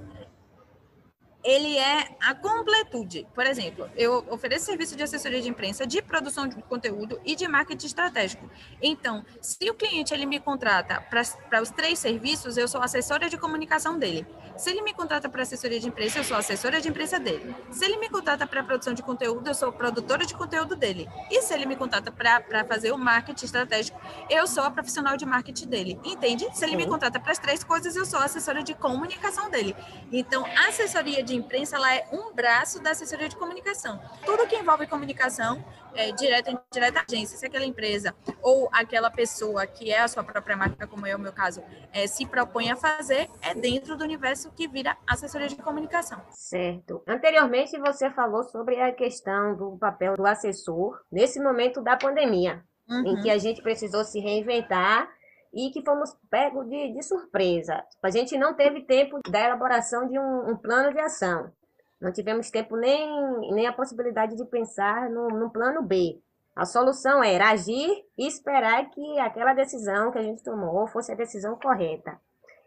ele 1.45 1.77
é 1.77 2.09
a 2.21 2.35
completude. 2.35 3.27
Por 3.35 3.47
exemplo, 3.47 3.89
eu 3.95 4.25
ofereço 4.31 4.65
serviço 4.65 4.97
de 4.97 5.03
assessoria 5.03 5.43
de 5.43 5.49
imprensa, 5.49 5.87
de 5.87 6.01
produção 6.01 6.49
de 6.49 6.57
conteúdo 6.63 7.21
e 7.25 7.37
de 7.37 7.47
marketing 7.47 7.87
estratégico. 7.87 8.51
Então, 8.81 9.25
se 9.41 9.69
o 9.69 9.75
cliente 9.75 10.15
ele 10.15 10.25
me 10.25 10.41
contrata 10.41 11.01
para 11.03 11.61
os 11.61 11.71
três 11.71 11.99
serviços, 11.99 12.57
eu 12.57 12.67
sou 12.67 12.81
assessora 12.81 13.29
de 13.29 13.37
comunicação 13.37 13.99
dele. 13.99 14.27
Se 14.57 14.71
ele 14.71 14.83
me 14.83 14.95
contrata 14.95 15.29
para 15.29 15.43
assessoria 15.43 15.79
de 15.79 15.89
imprensa, 15.89 16.19
eu 16.19 16.25
sou 16.25 16.37
assessora 16.37 16.81
de 16.81 16.89
imprensa 16.89 17.19
dele. 17.19 17.55
Se 17.71 17.85
ele 17.85 17.99
me 17.99 18.09
contrata 18.09 18.47
para 18.47 18.63
produção 18.63 18.95
de 18.95 19.03
conteúdo, 19.03 19.47
eu 19.47 19.55
sou 19.55 19.71
produtora 19.73 20.25
de 20.25 20.35
conteúdo 20.35 20.75
dele. 20.75 21.09
E 21.31 21.43
se 21.43 21.53
ele 21.53 21.67
me 21.67 21.77
contrata 21.77 22.11
para 22.11 22.65
fazer 22.65 22.93
o 22.93 22.99
marketing 22.99 23.45
estratégico, 23.45 24.01
eu 24.31 24.47
sou 24.47 24.63
a 24.63 24.71
profissional 24.71 25.17
de 25.17 25.27
marketing 25.27 25.67
dele. 25.67 26.01
Entende? 26.05 26.49
Se 26.55 26.65
ele 26.65 26.77
me 26.77 26.87
contrata 26.87 27.21
para 27.21 27.33
as 27.33 27.39
três 27.39 27.63
coisas, 27.63 27.97
eu 27.97 28.07
sou 28.07 28.21
assessora 28.21 28.63
de 28.63 28.75
comunicação 28.75 29.51
dele. 29.51 29.77
Então, 30.11 30.47
assessoria 30.69 31.23
de 31.23 31.34
imprensa 31.35 31.77
ela 31.77 31.95
é 31.95 32.07
um 32.13 32.33
braço 32.33 32.83
da 32.83 32.91
assessoria 32.91 33.29
de 33.29 33.37
comunicação. 33.37 34.01
Tudo 34.25 34.47
que 34.47 34.57
envolve 34.57 34.87
comunicação, 34.87 35.65
é, 35.95 36.13
direta 36.13 36.51
ou 36.51 36.61
indireta 36.71 37.05
agência, 37.09 37.37
se 37.37 37.47
aquela 37.47 37.65
empresa 37.65 38.15
ou 38.43 38.69
aquela 38.73 39.11
pessoa 39.11 39.67
que 39.67 39.91
é 39.91 40.01
a 40.01 40.09
sua 40.09 40.25
própria 40.25 40.57
marca, 40.57 40.87
como 40.87 41.07
é 41.07 41.15
o 41.15 41.19
meu 41.19 41.33
caso, 41.33 41.63
é, 41.93 42.07
se 42.07 42.27
propõe 42.27 42.71
a 42.71 42.77
fazer, 42.77 43.29
é 43.43 43.55
dentro 43.55 43.97
do 43.97 44.05
universo 44.05 44.51
que 44.53 44.69
vira 44.69 44.97
assessoria 45.07 45.49
de 45.49 45.57
comunicação. 45.57 46.21
Certo. 46.31 47.03
Anteriormente 47.07 47.79
você 47.79 48.11
falou 48.11 48.43
sobre 48.45 48.81
a 48.81 48.93
questão 48.93 49.57
do 49.57 49.77
papel 49.79 50.17
do 50.17 50.27
assessor 50.27 51.01
nesse 51.11 51.41
momento 51.41 51.83
da 51.83 51.97
pandemia, 51.97 52.63
uhum. 52.89 53.07
em 53.07 53.23
que 53.23 53.31
a 53.31 53.39
gente 53.39 53.63
precisou 53.63 54.05
se 54.05 54.21
reinventar 54.21 55.09
e 55.55 55.71
que 55.71 55.85
fomos 55.85 56.15
pegos 56.29 56.69
de, 56.69 56.93
de 56.93 57.03
surpresa. 57.03 57.83
A 58.03 58.11
gente 58.11 58.37
não 58.37 58.55
teve 58.55 58.83
tempo 58.83 59.21
da 59.31 59.41
elaboração 59.41 60.09
de 60.09 60.19
um, 60.19 60.51
um 60.51 60.57
plano 60.57 60.93
de 60.93 61.01
ação. 61.01 61.53
Não 62.01 62.13
tivemos 62.13 62.51
tempo 62.51 62.77
nem, 62.77 63.09
nem 63.53 63.67
a 63.67 63.73
possibilidade 63.73 64.37
de 64.37 64.45
pensar 64.47 65.09
no, 65.09 65.29
no 65.29 65.51
plano 65.51 65.83
B. 65.83 66.21
A 66.57 66.65
solução 66.65 67.23
era 67.23 67.51
agir 67.51 68.05
e 68.19 68.27
esperar 68.27 68.91
que 68.91 69.19
aquela 69.19 69.55
decisão 69.55 70.11
que 70.11 70.19
a 70.19 70.23
gente 70.23 70.43
tomou 70.43 70.87
fosse 70.89 71.13
a 71.13 71.17
decisão 71.17 71.57
correta. 71.57 72.19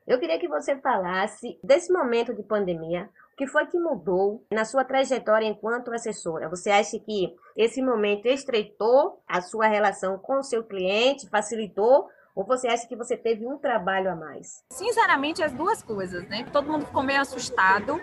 Eu 0.05 0.19
queria 0.19 0.39
que 0.39 0.47
você 0.47 0.77
falasse 0.77 1.59
desse 1.61 1.91
momento 1.91 2.33
de 2.33 2.41
pandemia, 2.41 3.09
o 3.33 3.35
que 3.37 3.45
foi 3.45 3.67
que 3.67 3.77
mudou 3.77 4.43
na 4.51 4.65
sua 4.65 4.85
trajetória 4.85 5.45
enquanto 5.45 5.93
assessora? 5.93 6.49
Você 6.49 6.71
acha 6.71 6.97
que 6.97 7.35
esse 7.55 7.81
momento 7.81 8.25
estreitou 8.25 9.21
a 9.27 9.41
sua 9.41 9.67
relação 9.67 10.17
com 10.17 10.39
o 10.39 10.43
seu 10.43 10.63
cliente, 10.63 11.29
facilitou 11.29 12.07
ou 12.37 12.43
você 12.43 12.67
acha 12.67 12.87
que 12.87 12.95
você 12.95 13.17
teve 13.17 13.47
um 13.47 13.57
trabalho 13.57 14.11
a 14.11 14.15
mais? 14.15 14.63
Sinceramente, 14.69 15.41
as 15.41 15.51
duas 15.51 15.81
coisas, 15.81 16.29
né? 16.29 16.45
Todo 16.53 16.71
mundo 16.71 16.85
ficou 16.85 17.01
meio 17.01 17.19
assustado 17.19 17.99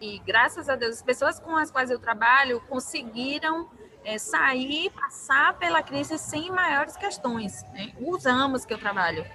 e 0.00 0.20
graças 0.20 0.68
a 0.68 0.76
Deus, 0.76 0.98
as 0.98 1.02
pessoas 1.02 1.40
com 1.40 1.56
as 1.56 1.68
quais 1.68 1.90
eu 1.90 1.98
trabalho 1.98 2.60
conseguiram 2.68 3.68
é, 4.04 4.18
sair, 4.18 4.88
passar 4.90 5.58
pela 5.58 5.82
crise 5.82 6.16
sem 6.16 6.48
maiores 6.52 6.96
questões. 6.96 7.64
Né? 7.72 7.92
Os 8.00 8.24
anos 8.24 8.64
que 8.64 8.72
eu 8.72 8.78
trabalho. 8.78 9.26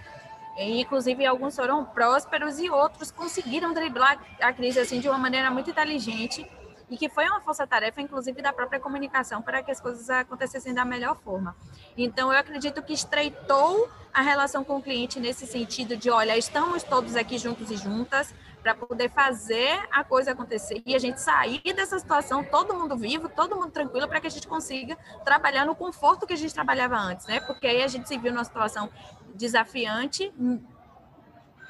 E, 0.57 0.79
inclusive, 0.79 1.25
alguns 1.25 1.53
foram 1.53 1.83
prósperos 1.83 2.57
e 2.57 2.69
outros 2.69 3.11
conseguiram 3.11 3.73
driblar 3.73 4.17
a 4.39 4.53
crise 4.53 4.79
assim 4.79 5.01
de 5.01 5.09
uma 5.09 5.17
maneira 5.17 5.51
muito 5.51 5.69
inteligente 5.69 6.49
e 6.89 6.97
que 6.97 7.09
foi 7.09 7.25
uma 7.25 7.41
força-tarefa, 7.41 8.01
inclusive, 8.01 8.41
da 8.41 8.53
própria 8.53 8.79
comunicação 8.79 9.41
para 9.41 9.61
que 9.61 9.71
as 9.71 9.79
coisas 9.79 10.09
acontecessem 10.09 10.73
da 10.73 10.85
melhor 10.85 11.17
forma. 11.17 11.55
Então, 11.97 12.31
eu 12.31 12.39
acredito 12.39 12.81
que 12.81 12.93
estreitou 12.93 13.89
a 14.13 14.21
relação 14.21 14.63
com 14.63 14.77
o 14.77 14.81
cliente 14.81 15.19
nesse 15.19 15.45
sentido 15.45 15.97
de, 15.97 16.09
olha, 16.09 16.37
estamos 16.37 16.83
todos 16.83 17.15
aqui 17.15 17.37
juntos 17.37 17.69
e 17.69 17.77
juntas, 17.77 18.33
para 18.67 18.75
poder 18.75 19.09
fazer 19.09 19.79
a 19.89 20.03
coisa 20.03 20.31
acontecer 20.31 20.83
e 20.85 20.93
a 20.93 20.99
gente 20.99 21.21
sair 21.21 21.61
dessa 21.73 21.97
situação, 21.97 22.43
todo 22.43 22.73
mundo 22.73 22.97
vivo, 22.97 23.29
todo 23.29 23.55
mundo 23.55 23.71
tranquilo, 23.71 24.07
para 24.09 24.19
que 24.19 24.27
a 24.27 24.29
gente 24.29 24.45
consiga 24.45 24.97
trabalhar 25.23 25.65
no 25.65 25.73
conforto 25.73 26.27
que 26.27 26.33
a 26.33 26.37
gente 26.37 26.53
trabalhava 26.53 26.97
antes, 26.97 27.25
né? 27.27 27.39
Porque 27.39 27.65
aí 27.65 27.81
a 27.81 27.87
gente 27.87 28.09
se 28.09 28.17
viu 28.17 28.33
numa 28.33 28.43
situação 28.43 28.89
desafiante, 29.33 30.33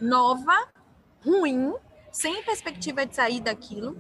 nova, 0.02 0.56
ruim, 1.24 1.76
sem 2.12 2.42
perspectiva 2.44 3.06
de 3.06 3.16
sair 3.16 3.42
daquilo. 3.42 3.96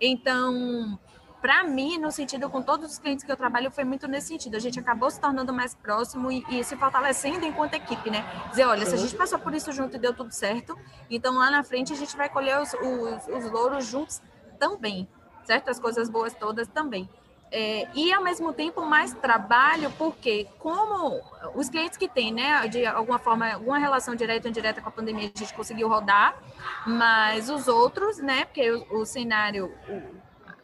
Então, 0.00 0.98
para 1.40 1.64
mim, 1.64 1.98
no 1.98 2.10
sentido 2.10 2.50
com 2.50 2.62
todos 2.62 2.92
os 2.92 2.98
clientes 2.98 3.24
que 3.24 3.32
eu 3.32 3.36
trabalho, 3.36 3.70
foi 3.70 3.84
muito 3.84 4.06
nesse 4.06 4.28
sentido. 4.28 4.56
A 4.56 4.58
gente 4.58 4.78
acabou 4.78 5.10
se 5.10 5.20
tornando 5.20 5.52
mais 5.52 5.74
próximo 5.74 6.30
e, 6.30 6.44
e 6.50 6.62
se 6.62 6.76
fortalecendo 6.76 7.44
enquanto 7.44 7.74
equipe, 7.74 8.10
né? 8.10 8.24
Dizer, 8.50 8.66
olha, 8.66 8.84
se 8.84 8.94
a 8.94 8.98
gente 8.98 9.16
passou 9.16 9.38
por 9.38 9.54
isso 9.54 9.72
junto 9.72 9.96
e 9.96 9.98
deu 9.98 10.12
tudo 10.12 10.32
certo, 10.32 10.78
então 11.10 11.34
lá 11.34 11.50
na 11.50 11.64
frente 11.64 11.92
a 11.92 11.96
gente 11.96 12.16
vai 12.16 12.28
colher 12.28 12.60
os, 12.60 12.72
os, 12.74 13.28
os 13.28 13.50
louros 13.50 13.86
juntos 13.86 14.20
também, 14.58 15.08
certo? 15.44 15.70
As 15.70 15.80
coisas 15.80 16.10
boas 16.10 16.34
todas 16.34 16.68
também. 16.68 17.08
É, 17.52 17.88
e 17.94 18.12
ao 18.12 18.22
mesmo 18.22 18.52
tempo 18.52 18.84
mais 18.86 19.12
trabalho, 19.12 19.90
porque 19.98 20.46
como 20.58 21.20
os 21.54 21.68
clientes 21.68 21.98
que 21.98 22.08
têm, 22.08 22.32
né, 22.32 22.68
de 22.68 22.86
alguma 22.86 23.18
forma, 23.18 23.52
alguma 23.52 23.78
relação 23.78 24.14
direta 24.14 24.46
ou 24.46 24.50
indireta 24.50 24.80
com 24.80 24.88
a 24.88 24.92
pandemia, 24.92 25.30
a 25.34 25.38
gente 25.38 25.52
conseguiu 25.54 25.88
rodar, 25.88 26.36
mas 26.86 27.50
os 27.50 27.66
outros, 27.66 28.18
né, 28.18 28.44
porque 28.44 28.70
o, 28.70 29.00
o 29.00 29.04
cenário, 29.04 29.72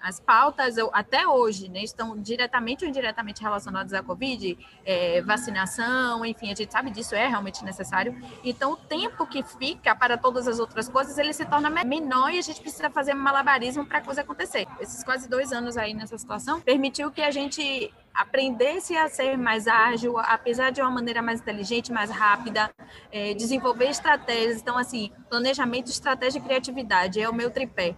as 0.06 0.20
pautas, 0.20 0.76
até 0.92 1.26
hoje, 1.26 1.68
né, 1.68 1.82
estão 1.82 2.16
diretamente 2.16 2.84
ou 2.84 2.88
indiretamente 2.88 3.42
relacionadas 3.42 3.92
à 3.92 4.02
Covid, 4.04 4.56
é, 4.84 5.20
vacinação, 5.22 6.24
enfim, 6.24 6.52
a 6.52 6.54
gente 6.54 6.72
sabe 6.72 6.90
disso, 6.92 7.16
é 7.16 7.26
realmente 7.26 7.64
necessário. 7.64 8.16
Então, 8.44 8.74
o 8.74 8.76
tempo 8.76 9.26
que 9.26 9.42
fica 9.42 9.96
para 9.96 10.16
todas 10.16 10.46
as 10.46 10.60
outras 10.60 10.88
coisas, 10.88 11.18
ele 11.18 11.32
se 11.32 11.44
torna 11.44 11.68
menor 11.68 12.32
e 12.32 12.38
a 12.38 12.42
gente 12.42 12.60
precisa 12.60 12.88
fazer 12.88 13.14
malabarismo 13.14 13.84
para 13.84 13.98
a 13.98 14.00
coisa 14.00 14.20
acontecer. 14.20 14.68
Esses 14.78 15.02
quase 15.02 15.28
dois 15.28 15.52
anos 15.52 15.76
aí 15.76 15.92
nessa 15.92 16.16
situação 16.16 16.60
permitiu 16.60 17.10
que 17.10 17.20
a 17.20 17.32
gente 17.32 17.92
aprendesse 18.14 18.96
a 18.96 19.08
ser 19.08 19.36
mais 19.36 19.66
ágil, 19.66 20.18
apesar 20.18 20.70
de 20.70 20.80
uma 20.80 20.90
maneira 20.90 21.20
mais 21.20 21.40
inteligente, 21.40 21.92
mais 21.92 22.10
rápida, 22.10 22.70
é, 23.10 23.34
desenvolver 23.34 23.88
estratégias. 23.88 24.60
Então, 24.60 24.78
assim, 24.78 25.10
planejamento, 25.28 25.90
estratégia 25.90 26.38
e 26.38 26.42
criatividade 26.42 27.20
é 27.20 27.28
o 27.28 27.34
meu 27.34 27.50
tripé. 27.50 27.96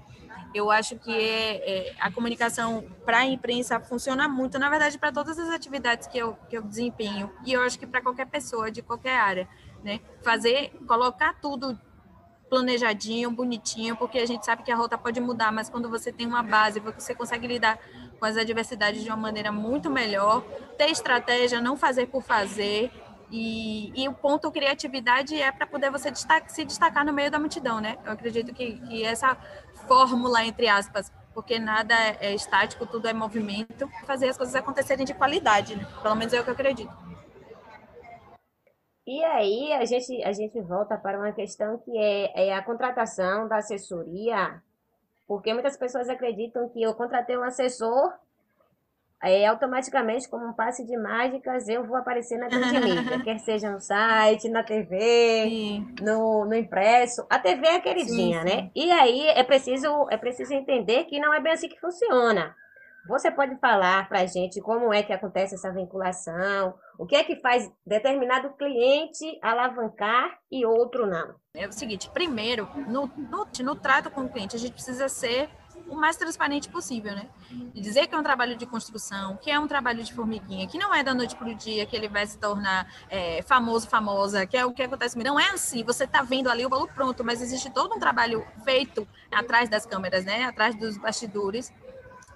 Eu 0.54 0.70
acho 0.70 0.96
que 0.96 1.12
é, 1.12 1.88
é 1.88 1.94
a 2.00 2.10
comunicação 2.10 2.84
para 3.04 3.18
a 3.18 3.26
imprensa 3.26 3.78
funciona 3.80 4.28
muito, 4.28 4.58
na 4.58 4.70
verdade, 4.70 4.98
para 4.98 5.12
todas 5.12 5.38
as 5.38 5.50
atividades 5.50 6.06
que 6.06 6.18
eu, 6.18 6.36
que 6.48 6.56
eu 6.56 6.62
desempenho, 6.62 7.30
e 7.44 7.52
eu 7.52 7.62
acho 7.62 7.78
que 7.78 7.86
para 7.86 8.00
qualquer 8.00 8.26
pessoa 8.26 8.70
de 8.70 8.82
qualquer 8.82 9.18
área, 9.18 9.48
né? 9.84 10.00
Fazer, 10.22 10.70
colocar 10.86 11.34
tudo 11.40 11.78
planejadinho, 12.48 13.30
bonitinho, 13.30 13.94
porque 13.96 14.18
a 14.18 14.26
gente 14.26 14.44
sabe 14.44 14.62
que 14.62 14.72
a 14.72 14.76
rota 14.76 14.96
pode 14.96 15.20
mudar, 15.20 15.52
mas 15.52 15.68
quando 15.68 15.88
você 15.88 16.10
tem 16.10 16.26
uma 16.26 16.42
base, 16.42 16.80
você 16.80 17.14
consegue 17.14 17.46
lidar 17.46 17.78
com 18.18 18.24
as 18.24 18.36
adversidades 18.36 19.02
de 19.02 19.08
uma 19.08 19.16
maneira 19.16 19.52
muito 19.52 19.90
melhor, 19.90 20.42
ter 20.76 20.90
estratégia, 20.90 21.60
não 21.60 21.76
fazer 21.76 22.06
por 22.06 22.22
fazer, 22.22 22.90
e, 23.30 23.92
e 23.94 24.08
o 24.08 24.14
ponto 24.14 24.50
criatividade 24.50 25.40
é 25.40 25.52
para 25.52 25.66
poder 25.66 25.90
você 25.90 26.10
se 26.46 26.64
destacar 26.64 27.04
no 27.04 27.12
meio 27.12 27.30
da 27.30 27.38
multidão, 27.38 27.80
né? 27.80 27.98
Eu 28.04 28.12
acredito 28.12 28.54
que, 28.54 28.78
que 28.80 29.04
essa 29.04 29.36
fórmula, 29.88 30.44
entre 30.44 30.68
aspas, 30.68 31.10
porque 31.34 31.58
nada 31.58 31.94
é, 32.20 32.34
estático, 32.34 32.86
tudo 32.86 33.08
é 33.08 33.12
movimento, 33.12 33.88
fazer 34.06 34.28
as 34.28 34.36
coisas 34.36 34.54
acontecerem 34.54 35.04
de 35.04 35.14
qualidade, 35.14 35.74
né? 35.74 35.86
pelo 36.02 36.14
menos 36.14 36.32
é 36.32 36.40
o 36.40 36.44
que 36.44 36.50
eu 36.50 36.54
acredito. 36.54 36.92
E 39.06 39.24
aí 39.24 39.72
a 39.72 39.84
gente, 39.86 40.22
a 40.22 40.32
gente 40.32 40.60
volta 40.60 40.98
para 40.98 41.18
uma 41.18 41.32
questão 41.32 41.78
que 41.78 41.96
é, 41.96 42.48
é 42.48 42.54
a 42.54 42.62
contratação 42.62 43.48
da 43.48 43.56
assessoria, 43.56 44.62
porque 45.26 45.54
muitas 45.54 45.78
pessoas 45.78 46.10
acreditam 46.10 46.68
que 46.68 46.82
eu 46.82 46.94
contratei 46.94 47.36
um 47.36 47.42
assessor 47.42 48.12
é, 49.22 49.46
automaticamente, 49.46 50.28
como 50.28 50.46
um 50.46 50.52
passe 50.52 50.84
de 50.84 50.96
mágicas, 50.96 51.68
eu 51.68 51.84
vou 51.84 51.96
aparecer 51.96 52.38
na 52.38 52.48
grande 52.48 52.78
mídia, 52.80 53.22
quer 53.22 53.38
seja 53.38 53.70
no 53.70 53.80
site, 53.80 54.48
na 54.48 54.62
TV, 54.62 55.82
no, 56.00 56.44
no 56.44 56.54
impresso. 56.54 57.26
A 57.28 57.38
TV 57.38 57.66
é 57.66 57.80
queridinha, 57.80 58.42
sim, 58.42 58.48
sim. 58.48 58.56
né? 58.56 58.70
E 58.74 58.90
aí 58.92 59.26
é 59.28 59.42
preciso, 59.42 60.06
é 60.10 60.16
preciso 60.16 60.54
entender 60.54 61.04
que 61.04 61.18
não 61.18 61.34
é 61.34 61.40
bem 61.40 61.52
assim 61.52 61.68
que 61.68 61.80
funciona. 61.80 62.54
Você 63.08 63.30
pode 63.30 63.56
falar 63.56 64.06
para 64.06 64.20
a 64.20 64.26
gente 64.26 64.60
como 64.60 64.92
é 64.92 65.02
que 65.02 65.14
acontece 65.14 65.54
essa 65.54 65.72
vinculação, 65.72 66.74
o 66.98 67.06
que 67.06 67.16
é 67.16 67.24
que 67.24 67.36
faz 67.36 67.70
determinado 67.86 68.50
cliente 68.50 69.38
alavancar 69.40 70.38
e 70.52 70.66
outro 70.66 71.06
não? 71.06 71.34
É 71.54 71.66
o 71.66 71.72
seguinte, 71.72 72.10
primeiro, 72.10 72.68
no, 72.86 73.06
no, 73.16 73.46
no 73.64 73.74
trato 73.74 74.10
com 74.10 74.22
o 74.22 74.28
cliente, 74.28 74.56
a 74.56 74.58
gente 74.58 74.74
precisa 74.74 75.08
ser 75.08 75.48
o 75.88 75.96
mais 75.96 76.16
transparente 76.16 76.68
possível, 76.68 77.14
né? 77.14 77.28
E 77.74 77.80
dizer 77.80 78.06
que 78.06 78.14
é 78.14 78.18
um 78.18 78.22
trabalho 78.22 78.56
de 78.56 78.66
construção, 78.66 79.36
que 79.36 79.50
é 79.50 79.58
um 79.58 79.66
trabalho 79.66 80.02
de 80.02 80.12
formiguinha, 80.12 80.66
que 80.66 80.78
não 80.78 80.94
é 80.94 81.02
da 81.02 81.14
noite 81.14 81.36
para 81.36 81.48
o 81.48 81.54
dia 81.54 81.86
que 81.86 81.94
ele 81.94 82.08
vai 82.08 82.26
se 82.26 82.38
tornar 82.38 82.92
é, 83.08 83.42
famoso, 83.42 83.88
famosa, 83.88 84.46
que 84.46 84.56
é 84.56 84.64
o 84.64 84.72
que 84.72 84.82
acontece. 84.82 85.18
Não 85.18 85.38
é 85.38 85.50
assim, 85.50 85.82
você 85.82 86.04
está 86.04 86.22
vendo 86.22 86.50
ali 86.50 86.64
o 86.64 86.68
valor 86.68 86.88
pronto, 86.92 87.24
mas 87.24 87.40
existe 87.40 87.70
todo 87.70 87.94
um 87.94 87.98
trabalho 87.98 88.46
feito 88.64 89.06
atrás 89.30 89.68
das 89.68 89.86
câmeras, 89.86 90.24
né? 90.24 90.44
Atrás 90.44 90.74
dos 90.74 90.96
bastidores 90.96 91.72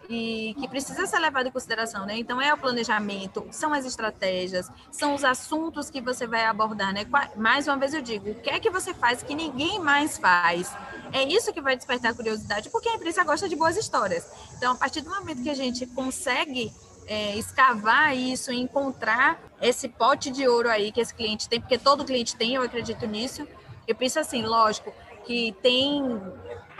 e 0.09 0.55
que 0.59 0.69
precisa 0.69 1.07
ser 1.07 1.19
levado 1.19 1.47
em 1.47 1.51
consideração, 1.51 2.05
né? 2.05 2.19
Então 2.19 2.41
é 2.41 2.53
o 2.53 2.59
planejamento, 2.59 3.47
são 3.51 3.73
as 3.73 3.85
estratégias, 3.85 4.71
são 4.91 5.15
os 5.15 5.25
assuntos 5.25 5.91
que 5.91 6.01
você 6.01 6.27
vai 6.27 6.45
abordar, 6.45 6.93
né? 6.93 7.07
Mais 7.37 7.67
uma 7.67 7.77
vez 7.77 7.95
eu 7.95 8.03
digo, 8.03 8.31
o 8.31 8.35
que 8.35 8.51
é 8.51 8.61
que 8.61 8.71
você 8.71 8.93
faz 8.93 9.23
que 9.23 9.35
ninguém 9.35 9.79
mais 9.81 10.19
faz? 10.19 10.73
É 11.12 11.23
isso 11.23 11.53
que 11.53 11.61
vai 11.61 11.77
despertar 11.77 12.15
curiosidade, 12.15 12.71
porque 12.71 12.88
a 12.88 12.95
imprensa 12.95 13.25
gosta 13.25 13.49
de 13.49 13.57
boas 13.57 13.77
histórias. 13.77 14.27
Então, 14.57 14.73
a 14.73 14.75
partir 14.75 15.03
do 15.03 15.11
momento 15.11 15.43
que 15.43 15.51
a 15.51 15.55
gente 15.55 15.87
consegue 15.87 16.73
é, 17.07 17.37
escavar 17.37 18.17
isso, 18.17 18.53
encontrar 18.53 19.41
esse 19.61 19.88
pote 19.88 20.31
de 20.31 20.47
ouro 20.49 20.69
aí 20.69 20.91
que 20.91 21.01
esse 21.01 21.15
cliente 21.15 21.49
tem, 21.49 21.61
porque 21.61 21.79
todo 21.79 22.05
cliente 22.05 22.37
tem, 22.37 22.55
eu 22.55 22.62
acredito 22.62 23.07
nisso. 23.07 23.47
Eu 23.87 23.95
penso 23.95 24.19
assim, 24.19 24.43
lógico, 24.43 24.93
que 25.25 25.53
tem 25.62 26.21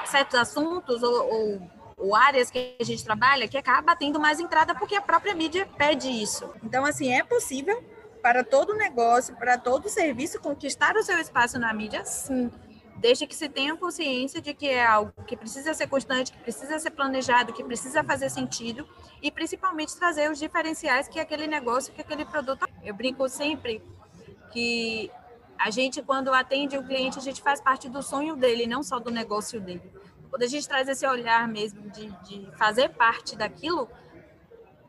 certos 0.07 0.35
assuntos 0.37 1.03
ou, 1.03 1.33
ou 1.33 1.71
ou 2.03 2.17
áreas 2.17 2.51
que 2.51 2.75
a 2.81 2.85
gente 2.85 3.05
trabalha 3.05 3.47
que 3.47 3.57
acaba 3.57 3.95
tendo 3.95 4.19
mais 4.19 4.41
entrada 4.41 4.75
porque 4.75 4.97
a 4.97 5.01
própria 5.01 5.35
mídia 5.35 5.69
pede 5.79 6.09
isso. 6.09 6.53
Então, 6.63 6.85
assim, 6.85 7.13
é 7.15 7.23
possível 7.23 7.83
para 8.21 8.43
todo 8.43 8.75
negócio, 8.75 9.37
para 9.37 9.57
todo 9.57 9.89
serviço 9.89 10.41
conquistar 10.41 10.97
o 10.97 11.03
seu 11.03 11.19
espaço 11.19 11.59
na 11.61 11.73
mídia, 11.73 12.05
sim. 12.05 12.51
Desde 12.97 13.27
que 13.27 13.35
se 13.35 13.49
tenha 13.49 13.77
consciência 13.77 14.41
de 14.41 14.55
que 14.55 14.69
é 14.69 14.85
algo 14.85 15.13
que 15.27 15.37
precisa 15.37 15.75
ser 15.75 15.89
constante, 15.89 16.31
que 16.31 16.39
precisa 16.39 16.79
ser 16.79 16.91
planejado, 16.91 17.53
que 17.53 17.65
precisa 17.65 18.05
fazer 18.05 18.31
sentido 18.31 18.87
e 19.21 19.29
principalmente 19.31 19.97
trazer 19.97 20.31
os 20.31 20.39
diferenciais 20.39 21.09
que 21.09 21.19
aquele 21.19 21.49
negócio, 21.49 21.93
que 21.93 22.01
aquele 22.01 22.25
produto. 22.25 22.65
Eu 22.85 22.95
brinco 22.95 23.29
sempre 23.29 23.83
que 24.53 25.11
a 25.59 25.71
gente, 25.71 26.01
quando 26.01 26.33
atende 26.33 26.77
o 26.77 26.85
cliente, 26.85 27.19
a 27.19 27.23
gente 27.23 27.43
faz 27.43 27.61
parte 27.61 27.89
do 27.89 28.03
sonho 28.03 28.37
dele, 28.37 28.67
não 28.67 28.85
só 28.85 29.01
do 29.01 29.11
negócio 29.11 29.61
dele 29.61 29.83
quando 30.33 30.45
a 30.45 30.47
gente 30.47 30.67
traz 30.67 30.89
esse 30.89 31.07
olhar 31.07 31.47
mesmo 31.47 31.91
de, 31.91 32.11
de 32.23 32.51
fazer 32.57 32.89
parte 32.89 33.37
daquilo, 33.37 33.87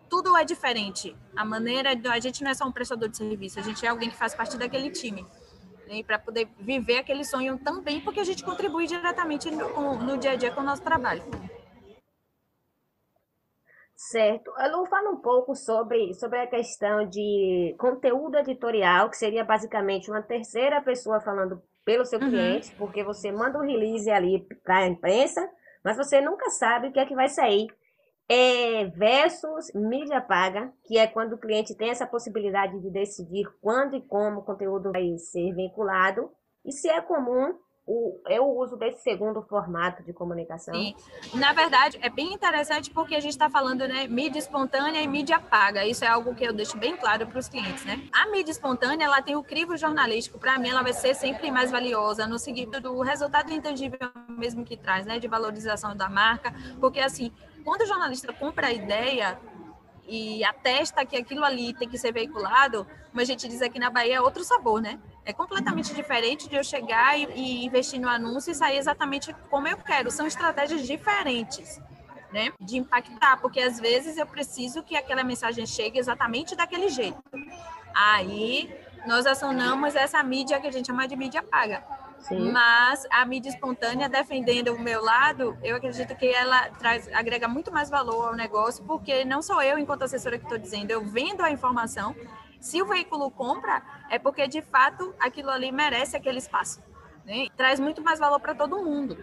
tudo 0.10 0.38
é 0.38 0.46
diferente. 0.46 1.14
A 1.36 1.44
maneira, 1.44 1.90
a 1.90 2.20
gente 2.22 2.42
não 2.42 2.50
é 2.50 2.54
só 2.54 2.64
um 2.66 2.72
prestador 2.72 3.10
de 3.10 3.18
serviço, 3.18 3.60
a 3.60 3.62
gente 3.62 3.86
é 3.86 3.90
alguém 3.90 4.10
que 4.10 4.16
faz 4.16 4.34
parte 4.34 4.58
daquele 4.58 4.90
time. 4.90 5.28
Né? 5.86 6.02
Para 6.02 6.18
poder 6.18 6.48
viver 6.58 7.00
aquele 7.00 7.26
sonho 7.26 7.58
também, 7.58 8.00
porque 8.00 8.22
a 8.22 8.24
gente 8.24 8.42
contribui 8.42 8.88
diretamente 8.88 9.52
no, 9.52 9.98
no 9.98 10.18
dia 10.18 10.32
a 10.32 10.36
dia 10.38 10.50
com 10.50 10.62
o 10.62 10.64
nosso 10.64 10.82
trabalho. 10.82 11.22
Certo. 13.98 14.50
Lu, 14.72 14.86
fala 14.86 15.10
um 15.10 15.18
pouco 15.18 15.56
sobre, 15.56 16.14
sobre 16.14 16.40
a 16.40 16.48
questão 16.48 17.06
de 17.10 17.76
conteúdo 17.78 18.38
editorial, 18.38 19.10
que 19.10 19.18
seria 19.18 19.44
basicamente 19.44 20.10
uma 20.10 20.22
terceira 20.22 20.82
pessoa 20.82 21.20
falando 21.20 21.62
pelo 21.86 22.06
seu 22.06 22.20
uhum. 22.20 22.30
cliente, 22.30 22.74
porque 22.76 23.04
você 23.04 23.32
manda 23.32 23.60
um 23.60 23.66
release 23.66 24.10
ali 24.10 24.46
para 24.64 24.80
a 24.80 24.88
imprensa, 24.88 25.48
mas 25.84 25.98
você 25.98 26.22
nunca 26.22 26.50
sabe 26.50 26.88
o 26.88 26.92
que 26.92 27.00
é 27.00 27.06
que 27.06 27.16
vai 27.16 27.30
sair. 27.30 27.68
É, 28.30 28.86
versus 28.86 29.72
mídia 29.76 30.22
paga, 30.22 30.72
que 30.86 30.98
é 30.98 31.06
quando 31.06 31.34
o 31.34 31.38
cliente 31.38 31.76
tem 31.76 31.90
essa 31.90 32.08
possibilidade 32.08 32.80
de 32.80 32.90
decidir 32.90 33.46
quando 33.62 33.96
e 33.96 34.02
como 34.02 34.40
o 34.40 34.46
conteúdo 34.46 34.92
vai 34.92 35.18
ser 35.18 35.54
vinculado. 35.54 36.32
E 36.66 36.72
se 36.72 36.90
é 36.90 37.02
comum 37.02 37.54
o, 37.86 38.22
eu 38.30 38.46
uso 38.46 38.78
desse 38.78 39.02
segundo 39.02 39.42
formato 39.42 40.04
de 40.04 40.14
comunicação. 40.14 40.74
Sim. 40.74 40.96
Na 41.34 41.52
verdade, 41.52 42.00
é 42.02 42.10
bem 42.10 42.34
interessante 42.34 42.90
porque 42.90 43.14
a 43.14 43.20
gente 43.20 43.32
está 43.32 43.50
falando, 43.50 43.86
né, 43.88 44.08
mídia 44.08 44.40
espontânea 44.40 45.02
e 45.02 45.08
mídia 45.08 45.40
paga. 45.40 45.86
Isso 45.86 46.06
é 46.06 46.08
algo 46.08 46.34
que 46.34 46.46
eu 46.46 46.54
deixo 46.54 46.78
bem 46.78 46.96
claro 46.96 47.28
para 47.28 47.38
os 47.38 47.50
clientes, 47.50 47.84
né? 47.84 48.02
A 48.14 48.28
mídia 48.28 48.52
espontânea, 48.52 49.06
ela 49.06 49.22
tem 49.22 49.36
o 49.36 49.44
crivo 49.44 49.76
jornalístico. 49.76 50.40
Para 50.40 50.58
mim, 50.58 50.70
ela 50.70 50.82
vai 50.82 50.94
ser 50.94 51.14
sempre 51.14 51.52
mais 51.52 51.72
valiosa 51.72 52.26
no 52.26 52.40
seguinte 52.40 52.80
do 52.80 53.02
resultado 53.02 53.52
intangível 53.52 54.00
mesmo 54.30 54.64
que 54.64 54.78
traz, 54.78 55.06
né, 55.06 55.20
de 55.20 55.28
valorização 55.28 55.96
da 55.96 56.10
marca, 56.10 56.54
porque 56.80 57.00
assim, 57.00 57.32
quando 57.64 57.82
o 57.82 57.86
jornalista 57.86 58.32
compra 58.34 58.68
a 58.68 58.74
ideia, 58.74 59.38
e 60.08 60.44
atesta 60.44 61.06
que 61.06 61.16
aquilo 61.16 61.46
ali 61.46 61.74
tem 61.74 61.88
que 61.88 61.98
ser 61.98 62.12
veiculado, 62.12 62.86
como 63.10 63.22
a 63.22 63.24
gente 63.24 63.48
diz 63.48 63.62
aqui 63.62 63.80
na 63.80 63.90
Bahia, 63.90 64.16
é 64.16 64.22
outro 64.22 64.44
sabor, 64.44 64.82
né? 64.82 65.00
É 65.26 65.32
completamente 65.32 65.94
diferente 65.94 66.50
de 66.50 66.56
eu 66.56 66.64
chegar 66.64 67.18
e, 67.18 67.26
e 67.34 67.66
investir 67.66 68.00
no 68.00 68.10
anúncio 68.10 68.52
e 68.52 68.56
sair 68.56 68.78
exatamente 68.78 69.34
como 69.50 69.68
eu 69.68 69.78
quero. 69.78 70.12
São 70.12 70.28
estratégias 70.28 70.86
diferentes. 70.86 71.82
Né, 72.32 72.52
de 72.60 72.78
impactar, 72.78 73.38
porque 73.38 73.60
às 73.60 73.80
vezes 73.80 74.18
eu 74.18 74.26
preciso 74.26 74.82
que 74.82 74.96
aquela 74.96 75.24
mensagem 75.24 75.68
chegue 75.68 76.00
exatamente 76.00 76.56
daquele 76.56 76.90
jeito. 76.90 77.22
Aí 77.94 78.76
nós 79.06 79.28
acionamos 79.28 79.96
essa 79.96 80.24
mídia 80.24 80.60
que 80.60 80.66
a 80.66 80.72
gente 80.72 80.88
chama 80.88 81.08
de 81.08 81.16
mídia 81.16 81.44
paga. 81.44 81.84
Sim. 82.24 82.52
Mas 82.52 83.06
a 83.12 83.26
mídia 83.26 83.50
espontânea, 83.50 84.08
defendendo 84.08 84.74
o 84.74 84.80
meu 84.80 85.04
lado, 85.04 85.58
eu 85.62 85.76
acredito 85.76 86.16
que 86.16 86.28
ela 86.28 86.70
traz, 86.70 87.12
agrega 87.14 87.50
muito 87.50 87.72
mais 87.72 87.90
valor 87.90 88.30
ao 88.30 88.36
negócio, 88.36 88.84
porque 88.86 89.26
não 89.26 89.42
sou 89.42 89.62
eu, 89.62 89.78
enquanto 89.78 90.04
assessora, 90.04 90.38
que 90.38 90.46
estou 90.46 90.58
dizendo, 90.58 90.92
eu 90.92 91.04
vendo 91.04 91.42
a 91.42 91.52
informação. 91.52 92.16
Se 92.64 92.82
o 92.82 92.86
veículo 92.86 93.30
compra, 93.30 93.84
é 94.10 94.18
porque 94.18 94.48
de 94.48 94.62
fato 94.62 95.14
aquilo 95.20 95.50
ali 95.50 95.70
merece 95.70 96.16
aquele 96.16 96.38
espaço. 96.38 96.82
Né? 97.26 97.48
Traz 97.58 97.78
muito 97.78 98.02
mais 98.02 98.20
valor 98.20 98.40
para 98.40 98.56
todo 98.56 98.82
mundo. 98.82 99.18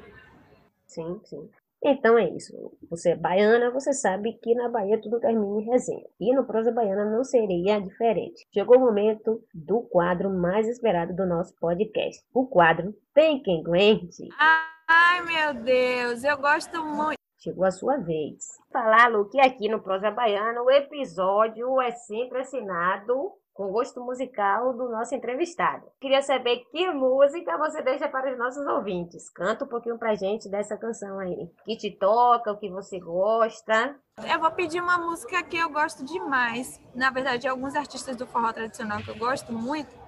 Sim, 0.86 1.18
sim. 1.24 1.48
Então 1.82 2.18
é 2.18 2.28
isso. 2.28 2.52
Você 2.90 3.12
é 3.12 3.16
baiana, 3.16 3.70
você 3.70 3.94
sabe 3.94 4.34
que 4.34 4.54
na 4.54 4.68
Bahia 4.68 5.00
tudo 5.00 5.18
termina 5.18 5.58
em 5.58 5.64
resenha. 5.64 6.04
E 6.20 6.34
no 6.34 6.44
Prosa 6.44 6.70
Baiana 6.70 7.06
não 7.06 7.24
seria 7.24 7.80
diferente. 7.80 8.46
Chegou 8.52 8.76
o 8.76 8.80
momento 8.80 9.42
do 9.54 9.80
quadro 9.80 10.28
mais 10.28 10.68
esperado 10.68 11.16
do 11.16 11.24
nosso 11.24 11.54
podcast. 11.58 12.22
O 12.34 12.46
quadro 12.46 12.94
Tem 13.14 13.42
Quem 13.42 13.60
Aguente. 13.60 14.28
Ai, 14.86 15.22
meu 15.22 15.64
Deus, 15.64 16.22
eu 16.24 16.36
gosto 16.36 16.84
muito. 16.84 17.19
Chegou 17.42 17.64
a 17.64 17.70
sua 17.70 17.96
vez. 17.96 18.58
Falar, 18.70 19.08
Lu, 19.08 19.28
que 19.28 19.40
aqui 19.40 19.68
no 19.68 19.80
Prosa 19.80 20.10
Baiana 20.10 20.62
o 20.62 20.70
episódio 20.70 21.80
é 21.80 21.90
sempre 21.90 22.40
assinado 22.40 23.32
com 23.54 23.72
gosto 23.72 24.02
musical 24.02 24.72
do 24.74 24.88
nosso 24.88 25.14
entrevistado. 25.14 25.86
Queria 26.00 26.22
saber 26.22 26.64
que 26.70 26.90
música 26.90 27.58
você 27.58 27.82
deixa 27.82 28.08
para 28.08 28.32
os 28.32 28.38
nossos 28.38 28.66
ouvintes. 28.66 29.28
Canta 29.30 29.64
um 29.64 29.68
pouquinho 29.68 29.98
pra 29.98 30.14
gente 30.14 30.48
dessa 30.48 30.76
canção 30.76 31.18
aí. 31.18 31.50
Que 31.64 31.76
te 31.76 31.90
toca, 31.90 32.52
o 32.52 32.58
que 32.58 32.70
você 32.70 32.98
gosta. 32.98 33.96
Eu 34.30 34.40
vou 34.40 34.50
pedir 34.52 34.82
uma 34.82 34.98
música 34.98 35.42
que 35.42 35.56
eu 35.56 35.70
gosto 35.70 36.04
demais. 36.04 36.80
Na 36.94 37.10
verdade, 37.10 37.48
alguns 37.48 37.74
artistas 37.74 38.16
do 38.16 38.26
forró 38.26 38.52
tradicional 38.52 39.02
que 39.02 39.10
eu 39.10 39.18
gosto 39.18 39.52
muito. 39.52 39.99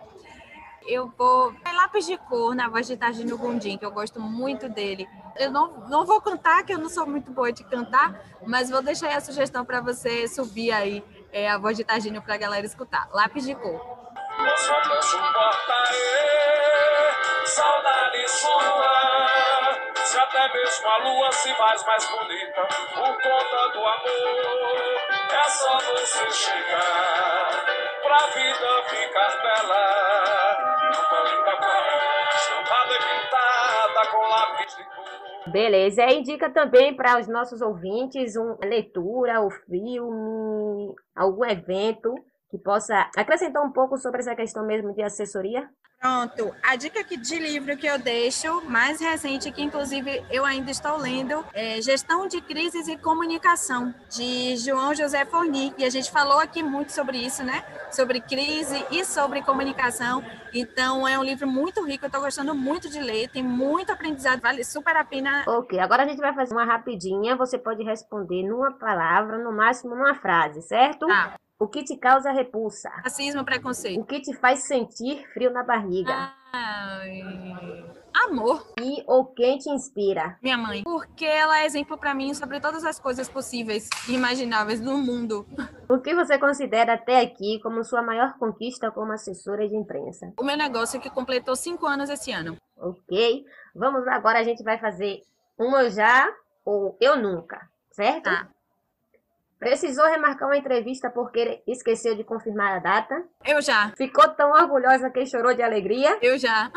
Eu 0.86 1.12
vou 1.16 1.54
é 1.64 1.72
lápis 1.72 2.06
de 2.06 2.16
cor 2.16 2.54
na 2.54 2.68
voz 2.68 2.86
de 2.86 2.96
Targino 2.96 3.38
Gondim, 3.38 3.78
que 3.78 3.84
eu 3.84 3.90
gosto 3.90 4.20
muito 4.20 4.68
dele. 4.68 5.08
Eu 5.36 5.50
não, 5.50 5.88
não 5.88 6.04
vou 6.04 6.20
cantar, 6.20 6.64
que 6.64 6.72
eu 6.72 6.78
não 6.78 6.88
sou 6.88 7.06
muito 7.06 7.30
boa 7.30 7.52
de 7.52 7.64
cantar, 7.64 8.20
mas 8.46 8.70
vou 8.70 8.82
deixar 8.82 9.08
aí 9.08 9.14
a 9.14 9.20
sugestão 9.20 9.64
para 9.64 9.80
você 9.80 10.28
subir 10.28 10.72
aí 10.72 11.04
é, 11.32 11.50
a 11.50 11.58
voz 11.58 11.76
de 11.76 11.84
Targino 11.84 12.20
para 12.20 12.34
a 12.34 12.38
galera 12.38 12.66
escutar. 12.66 13.08
Lápis 13.12 13.44
de 13.44 13.54
cor. 13.54 13.80
saudade 17.46 18.28
sua, 18.28 20.04
se 20.04 20.18
até 20.18 20.52
mesmo 20.52 20.88
a 20.88 20.98
lua 20.98 21.32
se 21.32 21.54
faz 21.54 21.84
mais 21.84 22.08
bonita 22.08 22.66
por 22.94 23.22
conta 23.22 23.68
do 23.72 23.78
amor. 23.78 25.02
É 25.30 25.48
só 25.48 25.78
você 25.78 26.30
chegar 26.30 27.64
pra 28.02 28.26
vida 28.26 28.82
ficar 28.88 29.42
bela. 29.42 30.51
Beleza, 35.46 36.04
e 36.04 36.18
indica 36.18 36.48
também 36.48 36.96
para 36.96 37.18
os 37.20 37.28
nossos 37.28 37.60
ouvintes 37.60 38.36
uma 38.36 38.56
leitura, 38.64 39.40
o 39.40 39.48
um 39.48 39.50
filme, 39.50 40.94
algum 41.14 41.44
evento 41.44 42.14
que 42.52 42.58
possa 42.58 43.08
acrescentar 43.16 43.64
um 43.64 43.72
pouco 43.72 43.96
sobre 43.96 44.20
essa 44.20 44.36
questão 44.36 44.66
mesmo 44.66 44.92
de 44.92 45.02
assessoria? 45.02 45.66
Pronto, 45.98 46.52
a 46.64 46.74
dica 46.74 47.04
de 47.04 47.38
livro 47.38 47.76
que 47.76 47.86
eu 47.86 47.96
deixo, 47.96 48.60
mais 48.68 49.00
recente, 49.00 49.52
que 49.52 49.62
inclusive 49.62 50.22
eu 50.30 50.44
ainda 50.44 50.68
estou 50.68 50.96
lendo, 50.96 51.44
é 51.54 51.80
Gestão 51.80 52.26
de 52.26 52.40
Crises 52.40 52.88
e 52.88 52.96
Comunicação, 52.98 53.94
de 54.10 54.56
João 54.56 54.92
José 54.94 55.24
Forni. 55.24 55.72
E 55.78 55.84
a 55.84 55.90
gente 55.90 56.10
falou 56.10 56.40
aqui 56.40 56.60
muito 56.60 56.90
sobre 56.90 57.18
isso, 57.18 57.44
né? 57.44 57.64
Sobre 57.92 58.20
crise 58.20 58.84
e 58.90 59.04
sobre 59.04 59.42
comunicação. 59.42 60.24
Então, 60.52 61.06
é 61.06 61.16
um 61.16 61.22
livro 61.22 61.46
muito 61.46 61.84
rico, 61.86 62.04
eu 62.04 62.08
estou 62.08 62.20
gostando 62.20 62.52
muito 62.52 62.90
de 62.90 62.98
ler, 62.98 63.30
tem 63.30 63.42
muito 63.42 63.92
aprendizado, 63.92 64.40
vale 64.40 64.64
super 64.64 64.96
a 64.96 65.04
pena. 65.04 65.44
Ok, 65.46 65.78
agora 65.78 66.02
a 66.02 66.06
gente 66.08 66.18
vai 66.18 66.34
fazer 66.34 66.52
uma 66.52 66.64
rapidinha, 66.64 67.36
você 67.36 67.56
pode 67.56 67.84
responder 67.84 68.42
numa 68.42 68.72
palavra, 68.72 69.38
no 69.38 69.52
máximo 69.52 69.94
numa 69.94 70.16
frase, 70.16 70.62
certo? 70.62 71.06
Tá. 71.06 71.36
O 71.62 71.68
que 71.68 71.84
te 71.84 71.96
causa 71.96 72.32
repulsa? 72.32 72.90
Racismo, 73.04 73.44
preconceito. 73.44 74.00
O 74.00 74.04
que 74.04 74.20
te 74.20 74.34
faz 74.34 74.64
sentir 74.64 75.24
frio 75.32 75.48
na 75.52 75.62
barriga? 75.62 76.34
Ai, 76.52 77.22
amor. 78.12 78.66
E 78.80 79.04
ou 79.06 79.26
quem 79.26 79.58
te 79.58 79.70
inspira? 79.70 80.36
Minha 80.42 80.58
mãe. 80.58 80.82
Porque 80.82 81.24
ela 81.24 81.60
é 81.60 81.64
exemplo 81.64 81.96
para 81.96 82.14
mim 82.14 82.34
sobre 82.34 82.58
todas 82.58 82.84
as 82.84 82.98
coisas 82.98 83.28
possíveis 83.28 83.88
e 84.08 84.14
imagináveis 84.14 84.80
no 84.80 84.98
mundo. 84.98 85.46
O 85.88 86.00
que 86.00 86.12
você 86.16 86.36
considera 86.36 86.94
até 86.94 87.20
aqui 87.20 87.60
como 87.62 87.84
sua 87.84 88.02
maior 88.02 88.36
conquista 88.38 88.90
como 88.90 89.12
assessora 89.12 89.68
de 89.68 89.76
imprensa? 89.76 90.32
O 90.40 90.42
meu 90.42 90.56
negócio 90.56 91.00
que 91.00 91.10
completou 91.10 91.54
cinco 91.54 91.86
anos 91.86 92.10
esse 92.10 92.32
ano. 92.32 92.56
Ok. 92.76 93.44
Vamos 93.72 94.04
lá, 94.04 94.16
agora 94.16 94.40
a 94.40 94.42
gente 94.42 94.64
vai 94.64 94.80
fazer 94.80 95.20
um 95.56 95.76
eu 95.76 95.88
já 95.92 96.28
ou 96.64 96.98
eu 97.00 97.14
nunca, 97.22 97.68
certo? 97.92 98.24
Tá. 98.24 98.48
Precisou 99.62 100.04
remarcar 100.06 100.48
uma 100.48 100.56
entrevista 100.56 101.08
porque 101.08 101.62
esqueceu 101.68 102.16
de 102.16 102.24
confirmar 102.24 102.78
a 102.78 102.78
data? 102.80 103.24
Eu 103.44 103.62
já. 103.62 103.92
Ficou 103.96 104.28
tão 104.30 104.50
orgulhosa 104.50 105.08
que 105.08 105.24
chorou 105.24 105.54
de 105.54 105.62
alegria? 105.62 106.18
Eu 106.20 106.36
já. 106.36 106.68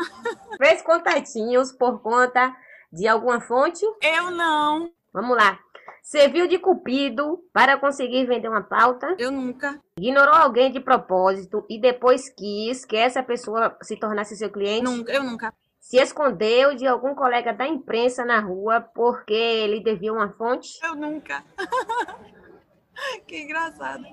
Fez 0.56 0.82
contatinhos 0.82 1.72
por 1.72 2.00
conta 2.00 2.54
de 2.92 3.08
alguma 3.08 3.40
fonte? 3.40 3.84
Eu 4.00 4.30
não. 4.30 4.88
Vamos 5.12 5.36
lá. 5.36 5.58
Serviu 6.00 6.46
de 6.46 6.60
cupido 6.60 7.40
para 7.52 7.76
conseguir 7.76 8.24
vender 8.24 8.48
uma 8.48 8.62
pauta? 8.62 9.16
Eu 9.18 9.32
nunca. 9.32 9.80
Ignorou 9.98 10.34
alguém 10.34 10.70
de 10.70 10.78
propósito 10.78 11.66
e 11.68 11.80
depois 11.80 12.32
quis 12.38 12.84
que 12.84 12.96
essa 12.96 13.20
pessoa 13.20 13.76
se 13.82 13.98
tornasse 13.98 14.36
seu 14.36 14.48
cliente? 14.48 14.84
Nunca, 14.84 15.12
eu 15.12 15.24
nunca. 15.24 15.52
Se 15.80 15.96
escondeu 15.96 16.76
de 16.76 16.86
algum 16.86 17.16
colega 17.16 17.52
da 17.52 17.66
imprensa 17.66 18.24
na 18.24 18.38
rua 18.38 18.80
porque 18.80 19.34
ele 19.34 19.80
devia 19.80 20.12
uma 20.12 20.30
fonte? 20.34 20.78
Eu 20.84 20.94
nunca. 20.94 21.42
que 23.26 23.42
engraçado. 23.42 24.04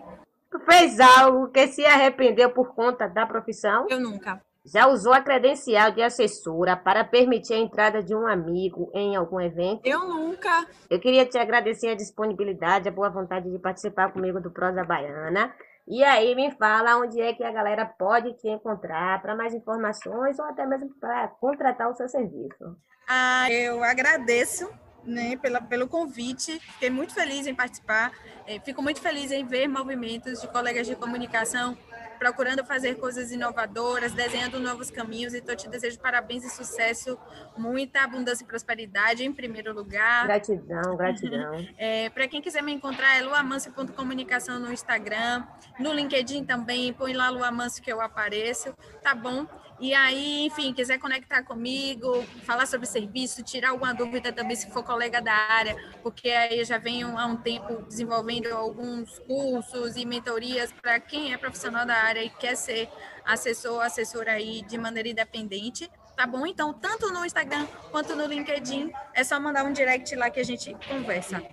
Tu 0.52 0.60
fez 0.60 1.00
algo 1.00 1.48
que 1.50 1.68
se 1.68 1.86
arrependeu 1.86 2.52
por 2.52 2.76
conta 2.76 3.08
da 3.08 3.26
profissão? 3.26 3.88
Eu 3.90 4.00
nunca. 4.00 4.42
Já 4.66 4.88
usou 4.88 5.12
a 5.12 5.20
credencial 5.20 5.92
de 5.92 6.02
assessora 6.02 6.78
para 6.78 7.04
permitir 7.04 7.54
a 7.54 7.58
entrada 7.58 8.02
de 8.02 8.16
um 8.16 8.26
amigo 8.26 8.90
em 8.94 9.14
algum 9.14 9.42
evento? 9.42 9.82
Eu 9.84 10.08
nunca. 10.08 10.66
Eu 10.90 11.02
queria 11.02 11.26
te 11.26 11.38
agradecer 11.38 11.90
a 11.90 11.96
disponibilidade, 11.96 12.88
a 12.88 12.92
boa 12.92 13.10
vontade 13.10 13.52
de 13.52 13.60
participar 13.60 14.14
comigo 14.14 14.40
do 14.40 14.52
Prosa 14.52 14.86
Baiana. 14.86 15.54
E 15.86 16.02
aí 16.02 16.34
me 16.34 16.50
fala 16.52 16.96
onde 16.96 17.20
é 17.20 17.34
que 17.34 17.44
a 17.44 17.52
galera 17.52 17.86
pode 17.86 18.34
te 18.38 18.48
encontrar 18.48 19.22
para 19.22 19.36
mais 19.36 19.54
informações 19.54 20.40
ou 20.40 20.46
até 20.46 20.66
mesmo 20.66 20.90
para 20.98 21.28
contratar 21.28 21.90
o 21.90 21.96
seu 21.96 22.08
serviço. 22.08 22.78
Ah, 23.10 23.52
eu 23.52 23.84
agradeço 23.84 24.70
né, 25.06 25.38
pela, 25.38 25.62
pelo 25.62 25.88
convite. 25.88 26.60
Fiquei 26.60 26.90
muito 26.90 27.14
feliz 27.14 27.48
em 27.48 27.56
participar. 27.56 28.12
É, 28.46 28.60
fico 28.60 28.82
muito 28.82 29.02
feliz 29.02 29.32
em 29.32 29.46
ver 29.46 29.68
movimentos 29.68 30.42
de 30.42 30.48
colegas 30.48 30.88
de 30.88 30.96
comunicação 30.96 31.78
procurando 32.24 32.64
fazer 32.64 32.96
coisas 32.96 33.34
inovadoras, 33.34 34.14
desenhando 34.14 34.58
novos 34.58 34.90
caminhos. 34.90 35.34
Então, 35.34 35.54
te 35.58 35.68
desejo 35.68 36.00
parabéns 36.00 36.46
e 36.46 36.50
sucesso, 36.50 37.20
muita 37.58 38.02
abundância 38.02 38.46
e 38.46 38.48
prosperidade 38.48 39.26
em 39.26 39.34
primeiro 39.34 39.74
lugar. 39.74 40.26
Gratidão, 40.26 40.96
gratidão. 40.96 41.54
É, 41.78 42.10
Para 42.10 42.28
quem 42.28 42.42
quiser 42.42 42.64
me 42.64 42.72
encontrar, 42.72 43.18
é 43.18 43.22
luamancio.comunicação 43.22 44.58
no 44.58 44.72
Instagram, 44.72 45.44
no 45.80 45.92
LinkedIn 45.92 46.46
também, 46.46 46.94
põe 46.94 47.14
lá 47.14 47.30
Luamancio 47.30 47.84
que 47.84 47.92
eu 47.92 48.00
apareço, 48.00 48.74
tá 49.02 49.14
bom? 49.14 49.46
E 49.84 49.94
aí, 49.94 50.46
enfim, 50.46 50.74
quiser 50.74 50.98
conectar 50.98 51.44
comigo, 51.44 52.24
falar 52.46 52.66
sobre 52.66 52.88
serviço, 52.88 53.44
tirar 53.44 53.72
alguma 53.72 53.94
dúvida 53.94 54.32
também 54.32 54.56
se 54.56 54.72
for 54.72 54.82
colega 54.82 55.22
da 55.22 55.34
área, 55.34 55.76
porque 56.02 56.30
aí 56.30 56.60
eu 56.60 56.64
já 56.64 56.78
venho 56.78 57.18
há 57.18 57.26
um 57.26 57.36
tempo 57.36 57.82
desenvolvendo 57.82 58.48
alguns 58.54 59.20
cursos 59.20 59.98
e 59.98 60.06
mentorias 60.06 60.72
para 60.72 61.02
quem 61.02 61.34
é 61.34 61.38
profissional 61.38 61.86
da 61.86 61.96
área 61.96 62.24
e 62.24 62.30
quer 62.30 62.56
ser 62.56 62.88
assessor 63.26 63.82
assessora 63.82 64.32
aí 64.32 64.62
de 64.62 64.78
maneira 64.78 65.10
independente. 65.10 65.92
Tá 66.16 66.26
bom? 66.26 66.48
Então, 66.48 66.74
tanto 66.74 67.12
no 67.12 67.26
Instagram 67.26 67.68
quanto 67.92 68.16
no 68.16 68.26
LinkedIn, 68.26 68.90
é 69.14 69.22
só 69.26 69.38
mandar 69.38 69.66
um 69.66 69.74
direct 69.74 70.16
lá 70.16 70.30
que 70.30 70.40
a 70.40 70.46
gente 70.46 70.74
conversa. 70.88 71.44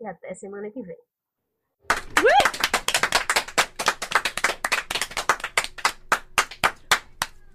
e 0.00 0.06
até 0.06 0.34
semana 0.34 0.70
que 0.70 0.82
vem. 0.82 0.98